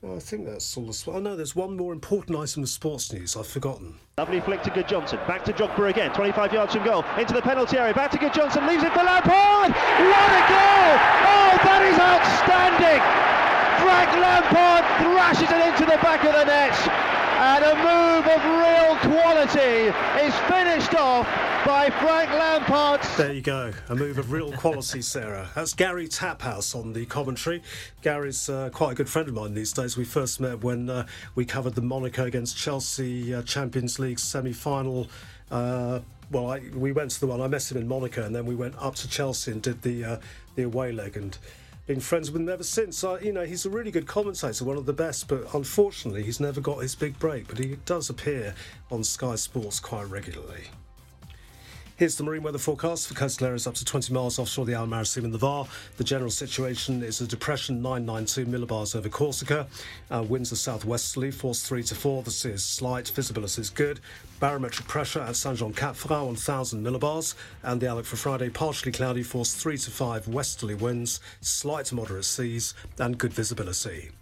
Well, 0.02 0.16
I 0.16 0.18
think 0.18 0.44
that's 0.44 0.76
all. 0.76 0.86
The, 0.86 1.04
oh 1.14 1.20
no, 1.20 1.36
there's 1.36 1.54
one 1.54 1.76
more 1.76 1.92
important 1.92 2.36
item 2.36 2.64
of 2.64 2.68
sports 2.68 3.12
news 3.12 3.36
I've 3.36 3.46
forgotten. 3.46 3.94
Lovely 4.18 4.40
flick 4.40 4.64
to 4.64 4.70
Gudjohnsen. 4.70 5.24
Back 5.28 5.44
to 5.44 5.52
Jogber 5.52 5.88
again. 5.88 6.12
25 6.14 6.52
yards 6.52 6.74
from 6.74 6.82
goal. 6.82 7.04
Into 7.16 7.32
the 7.32 7.42
penalty 7.42 7.78
area. 7.78 7.94
Back 7.94 8.10
to 8.10 8.18
Gudjohnsen. 8.18 8.66
Leaves 8.66 8.82
it 8.82 8.90
for 8.90 9.04
Lampard. 9.06 9.70
What 9.70 10.30
a 10.34 10.42
goal! 10.50 10.90
Oh, 11.30 11.54
that 11.62 11.82
is 11.86 11.94
outstanding! 11.94 13.06
Frank 13.78 14.10
Lampard 14.18 14.82
thrashes 14.98 15.54
it 15.54 15.62
into 15.62 15.86
the 15.86 16.02
back 16.02 16.24
of 16.24 16.34
the 16.34 16.42
net. 16.42 16.74
And 17.38 17.62
a 17.62 17.74
move 17.86 18.26
of 18.26 18.40
real 18.58 18.98
quality 19.06 19.94
is 20.26 20.34
finished 20.50 20.96
off 20.96 21.47
by 21.68 21.90
Frank 21.90 22.30
Lampard. 22.30 23.02
There 23.18 23.30
you 23.30 23.42
go, 23.42 23.74
a 23.90 23.94
move 23.94 24.16
of 24.16 24.32
real 24.32 24.50
quality, 24.52 25.02
Sarah. 25.02 25.50
That's 25.54 25.74
Gary 25.74 26.08
Taphouse 26.08 26.74
on 26.74 26.94
the 26.94 27.04
commentary. 27.04 27.62
Gary's 28.00 28.48
uh, 28.48 28.70
quite 28.72 28.92
a 28.92 28.94
good 28.94 29.08
friend 29.10 29.28
of 29.28 29.34
mine 29.34 29.52
these 29.52 29.74
days. 29.74 29.94
We 29.94 30.06
first 30.06 30.40
met 30.40 30.64
when 30.64 30.88
uh, 30.88 31.06
we 31.34 31.44
covered 31.44 31.74
the 31.74 31.82
Monaco 31.82 32.24
against 32.24 32.56
Chelsea 32.56 33.34
uh, 33.34 33.42
Champions 33.42 33.98
League 33.98 34.18
semi-final. 34.18 35.08
Uh, 35.50 36.00
well, 36.30 36.52
I, 36.52 36.60
we 36.72 36.92
went 36.92 37.10
to 37.10 37.20
the 37.20 37.26
one. 37.26 37.42
I 37.42 37.48
met 37.48 37.70
him 37.70 37.76
in 37.76 37.86
Monaco, 37.86 38.24
and 38.24 38.34
then 38.34 38.46
we 38.46 38.54
went 38.54 38.74
up 38.78 38.94
to 38.94 39.06
Chelsea 39.06 39.52
and 39.52 39.60
did 39.60 39.82
the 39.82 40.04
uh, 40.04 40.16
the 40.54 40.62
away 40.62 40.90
leg 40.90 41.18
and. 41.18 41.36
Been 41.86 42.00
friends 42.00 42.30
with 42.30 42.42
him 42.42 42.50
ever 42.50 42.64
since. 42.64 43.02
You 43.02 43.32
know, 43.32 43.46
he's 43.46 43.64
a 43.64 43.70
really 43.70 43.90
good 43.90 44.06
commentator, 44.06 44.62
one 44.62 44.76
of 44.76 44.84
the 44.84 44.92
best, 44.92 45.26
but 45.26 45.54
unfortunately, 45.54 46.22
he's 46.22 46.38
never 46.38 46.60
got 46.60 46.82
his 46.82 46.94
big 46.94 47.18
break. 47.18 47.48
But 47.48 47.56
he 47.56 47.78
does 47.86 48.10
appear 48.10 48.54
on 48.90 49.02
Sky 49.02 49.36
Sports 49.36 49.80
quite 49.80 50.06
regularly. 50.10 50.64
Here's 51.98 52.14
the 52.14 52.22
marine 52.22 52.44
weather 52.44 52.58
forecast 52.58 53.08
for 53.08 53.14
coastal 53.14 53.48
areas 53.48 53.66
up 53.66 53.74
to 53.74 53.84
20 53.84 54.12
miles 54.12 54.38
offshore 54.38 54.64
the 54.64 54.76
Almar 54.76 55.04
Sea 55.04 55.24
and 55.24 55.34
the 55.34 55.38
Var. 55.38 55.66
The 55.96 56.04
general 56.04 56.30
situation 56.30 57.02
is 57.02 57.20
a 57.20 57.26
depression 57.26 57.82
992 57.82 58.46
millibars 58.46 58.94
over 58.94 59.08
Corsica. 59.08 59.66
Uh, 60.08 60.22
winds 60.22 60.52
are 60.52 60.56
southwesterly, 60.56 61.32
force 61.32 61.66
3 61.66 61.82
to 61.82 61.96
4. 61.96 62.22
The 62.22 62.30
sea 62.30 62.50
is 62.50 62.64
slight, 62.64 63.08
visibility 63.08 63.60
is 63.60 63.68
good. 63.68 63.98
Barometric 64.38 64.86
pressure 64.86 65.22
at 65.22 65.34
Saint 65.34 65.58
Jean 65.58 65.72
Cap 65.72 65.96
Ferrat 65.96 66.24
1000 66.24 66.86
millibars. 66.86 67.34
And 67.64 67.80
the 67.80 67.90
outlook 67.90 68.06
for 68.06 68.14
Friday 68.14 68.48
partially 68.48 68.92
cloudy, 68.92 69.24
force 69.24 69.54
3 69.54 69.76
to 69.78 69.90
5 69.90 70.28
westerly 70.28 70.76
winds, 70.76 71.18
slight 71.40 71.86
to 71.86 71.96
moderate 71.96 72.26
seas, 72.26 72.74
and 73.00 73.18
good 73.18 73.32
visibility. 73.32 74.12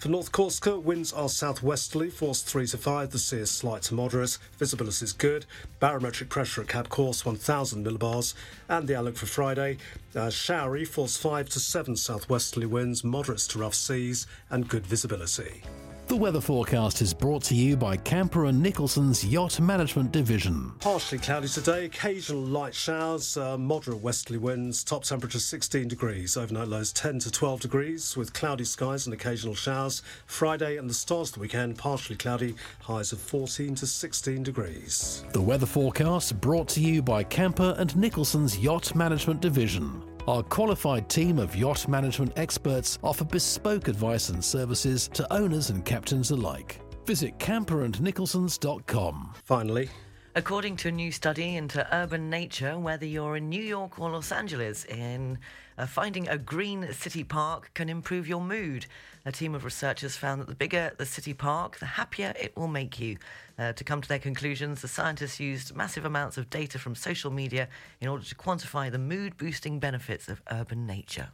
For 0.00 0.08
North 0.08 0.32
Corsica, 0.32 0.78
winds 0.80 1.12
are 1.12 1.28
southwesterly, 1.28 2.08
force 2.08 2.40
3 2.40 2.66
to 2.68 2.78
5. 2.78 3.10
The 3.10 3.18
sea 3.18 3.36
is 3.36 3.50
slight 3.50 3.82
to 3.82 3.94
moderate. 3.94 4.38
Visibility 4.56 5.04
is 5.04 5.12
good. 5.12 5.44
Barometric 5.78 6.30
pressure 6.30 6.62
at 6.62 6.68
Cap 6.68 6.88
Corse 6.88 7.26
1000 7.26 7.84
millibars. 7.84 8.32
And 8.70 8.88
the 8.88 8.96
outlook 8.96 9.18
for 9.18 9.26
Friday, 9.26 9.76
uh, 10.16 10.30
showery, 10.30 10.86
force 10.86 11.18
5 11.18 11.50
to 11.50 11.60
7 11.60 11.96
southwesterly 11.96 12.64
winds, 12.64 13.04
moderates 13.04 13.46
to 13.48 13.58
rough 13.58 13.74
seas, 13.74 14.26
and 14.48 14.66
good 14.66 14.86
visibility. 14.86 15.64
The 16.10 16.16
weather 16.16 16.40
forecast 16.40 17.02
is 17.02 17.14
brought 17.14 17.44
to 17.44 17.54
you 17.54 17.76
by 17.76 17.96
Camper 17.96 18.46
and 18.46 18.60
Nicholson's 18.60 19.24
Yacht 19.24 19.60
Management 19.60 20.10
Division. 20.10 20.72
Partially 20.80 21.18
cloudy 21.18 21.46
today, 21.46 21.84
occasional 21.84 22.42
light 22.42 22.74
showers, 22.74 23.36
uh, 23.36 23.56
moderate 23.56 24.00
westerly 24.00 24.40
winds, 24.40 24.82
top 24.82 25.04
temperature 25.04 25.38
16 25.38 25.86
degrees, 25.86 26.36
overnight 26.36 26.66
lows 26.66 26.92
10 26.92 27.20
to 27.20 27.30
12 27.30 27.60
degrees, 27.60 28.16
with 28.16 28.32
cloudy 28.32 28.64
skies 28.64 29.06
and 29.06 29.14
occasional 29.14 29.54
showers. 29.54 30.02
Friday 30.26 30.78
and 30.78 30.90
the 30.90 30.94
start 30.94 31.28
of 31.28 31.34
the 31.34 31.40
weekend, 31.40 31.78
partially 31.78 32.16
cloudy, 32.16 32.56
highs 32.80 33.12
of 33.12 33.20
14 33.20 33.76
to 33.76 33.86
16 33.86 34.42
degrees. 34.42 35.24
The 35.32 35.40
weather 35.40 35.64
forecast 35.64 36.40
brought 36.40 36.66
to 36.70 36.80
you 36.80 37.02
by 37.02 37.22
Camper 37.22 37.76
and 37.78 37.94
Nicholson's 37.94 38.58
Yacht 38.58 38.96
Management 38.96 39.40
Division. 39.40 40.09
Our 40.28 40.42
qualified 40.42 41.08
team 41.08 41.38
of 41.38 41.56
yacht 41.56 41.88
management 41.88 42.32
experts 42.36 42.98
offer 43.02 43.24
bespoke 43.24 43.88
advice 43.88 44.28
and 44.28 44.44
services 44.44 45.08
to 45.14 45.32
owners 45.32 45.70
and 45.70 45.84
captains 45.84 46.30
alike. 46.30 46.80
Visit 47.06 47.38
camperandnicholsons.com. 47.38 49.34
Finally, 49.44 49.88
According 50.36 50.76
to 50.76 50.88
a 50.88 50.92
new 50.92 51.10
study 51.10 51.56
into 51.56 51.84
urban 51.92 52.30
nature, 52.30 52.78
whether 52.78 53.04
you're 53.04 53.36
in 53.36 53.48
New 53.48 53.62
York 53.62 53.98
or 53.98 54.12
Los 54.12 54.30
Angeles, 54.30 54.84
in 54.84 55.40
uh, 55.76 55.86
finding 55.86 56.28
a 56.28 56.38
green 56.38 56.92
city 56.92 57.24
park 57.24 57.72
can 57.74 57.88
improve 57.88 58.28
your 58.28 58.40
mood. 58.40 58.86
A 59.24 59.32
team 59.32 59.56
of 59.56 59.64
researchers 59.64 60.16
found 60.16 60.40
that 60.40 60.46
the 60.46 60.54
bigger 60.54 60.92
the 60.98 61.04
city 61.04 61.34
park, 61.34 61.80
the 61.80 61.86
happier 61.86 62.32
it 62.38 62.56
will 62.56 62.68
make 62.68 63.00
you. 63.00 63.16
Uh, 63.58 63.72
to 63.72 63.82
come 63.82 64.00
to 64.00 64.08
their 64.08 64.20
conclusions, 64.20 64.82
the 64.82 64.88
scientists 64.88 65.40
used 65.40 65.74
massive 65.74 66.04
amounts 66.04 66.38
of 66.38 66.48
data 66.48 66.78
from 66.78 66.94
social 66.94 67.32
media 67.32 67.68
in 68.00 68.06
order 68.06 68.24
to 68.24 68.36
quantify 68.36 68.88
the 68.88 68.98
mood 68.98 69.36
boosting 69.36 69.80
benefits 69.80 70.28
of 70.28 70.40
urban 70.52 70.86
nature. 70.86 71.30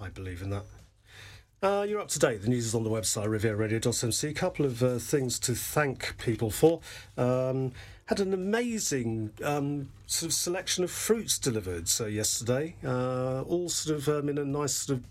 I 0.00 0.08
believe 0.08 0.42
in 0.42 0.50
that. 0.50 0.64
Uh, 1.60 1.84
you're 1.88 2.00
up 2.00 2.08
to 2.08 2.18
date. 2.20 2.42
The 2.42 2.48
news 2.48 2.66
is 2.66 2.74
on 2.74 2.84
the 2.84 2.90
website, 2.90 3.26
rivieraradio.mc. 3.26 4.28
A 4.28 4.34
couple 4.34 4.64
of 4.64 4.82
uh, 4.82 4.98
things 4.98 5.38
to 5.40 5.54
thank 5.54 6.16
people 6.18 6.50
for. 6.50 6.80
Um, 7.16 7.72
had 8.06 8.20
an 8.20 8.32
amazing 8.32 9.32
um, 9.42 9.90
sort 10.06 10.30
of 10.30 10.34
selection 10.34 10.84
of 10.84 10.90
fruits 10.90 11.38
delivered 11.38 11.90
uh, 12.00 12.06
yesterday, 12.06 12.76
uh, 12.84 13.42
all 13.42 13.68
sort 13.68 13.98
of 13.98 14.08
um, 14.08 14.28
in 14.28 14.38
a 14.38 14.44
nice 14.44 14.72
sort 14.74 15.00
of 15.00 15.04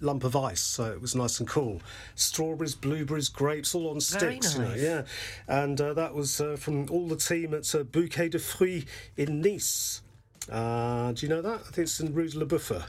lump 0.00 0.22
of 0.22 0.36
ice, 0.36 0.60
so 0.60 0.84
it 0.84 1.00
was 1.00 1.16
nice 1.16 1.40
and 1.40 1.48
cool. 1.48 1.82
Strawberries, 2.14 2.76
blueberries, 2.76 3.28
grapes, 3.28 3.74
all 3.74 3.90
on 3.90 4.00
sticks, 4.00 4.54
you 4.54 4.62
know, 4.62 4.74
yeah. 4.74 5.02
And 5.48 5.80
uh, 5.80 5.94
that 5.94 6.14
was 6.14 6.40
uh, 6.40 6.56
from 6.56 6.88
all 6.90 7.08
the 7.08 7.16
team 7.16 7.52
at 7.54 7.74
uh, 7.74 7.82
Bouquet 7.82 8.28
de 8.28 8.38
Fruits 8.38 8.86
in 9.16 9.40
Nice. 9.40 10.02
Uh, 10.50 11.12
do 11.12 11.26
you 11.26 11.28
know 11.28 11.42
that? 11.42 11.60
I 11.60 11.70
think 11.72 11.78
it's 11.78 12.00
in 12.00 12.14
Rue 12.14 12.28
de 12.28 12.38
la 12.38 12.44
Buffa. 12.46 12.86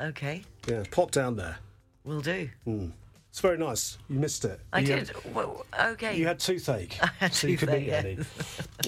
Okay, 0.00 0.42
Yeah, 0.66 0.82
pop 0.90 1.10
down 1.10 1.36
there. 1.36 1.58
Will 2.04 2.20
do. 2.20 2.48
It's 3.30 3.40
very 3.40 3.58
nice. 3.58 3.98
You 4.08 4.18
missed 4.20 4.44
it. 4.44 4.60
I 4.72 4.80
You 4.80 4.86
did. 4.86 5.08
had- 5.08 5.34
Well, 5.34 5.66
okay. 5.78 6.16
you 6.16 6.26
had 6.26 6.38
toothache. 6.38 6.98
I 7.02 7.10
had 7.18 7.34
so 7.34 7.48
you 7.48 7.56
could 7.56 7.68
toothache, 7.70 7.92
Annie. 7.92 8.18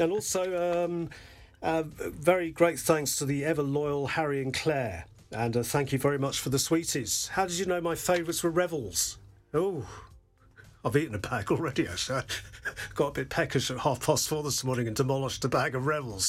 and 0.00 0.12
also, 0.12 0.84
um, 0.84 1.10
uh, 1.62 1.82
very 1.86 2.52
great 2.52 2.78
thanks 2.78 3.16
to 3.16 3.24
the 3.24 3.44
ever 3.44 3.62
loyal 3.62 4.06
Harry 4.08 4.40
and 4.42 4.54
Claire. 4.54 5.06
And 5.32 5.56
uh, 5.56 5.62
thank 5.64 5.92
you 5.92 5.98
very 5.98 6.18
much 6.18 6.38
for 6.38 6.50
the 6.50 6.58
sweeties. 6.58 7.28
How 7.32 7.46
did 7.46 7.58
you 7.58 7.66
know 7.66 7.80
my 7.80 7.96
favourites 7.96 8.44
were 8.44 8.50
Revels? 8.50 9.16
Oh, 9.52 9.84
I've 10.84 10.96
eaten 10.96 11.16
a 11.16 11.18
bag 11.18 11.50
already, 11.50 11.88
actually. 11.88 12.22
Got 12.94 13.08
a 13.08 13.12
bit 13.12 13.30
peckish 13.30 13.70
at 13.72 13.78
half 13.78 14.06
past 14.06 14.28
four 14.28 14.44
this 14.44 14.62
morning 14.62 14.86
and 14.86 14.94
demolished 14.94 15.44
a 15.44 15.48
bag 15.48 15.74
of 15.74 15.86
Revels. 15.86 16.22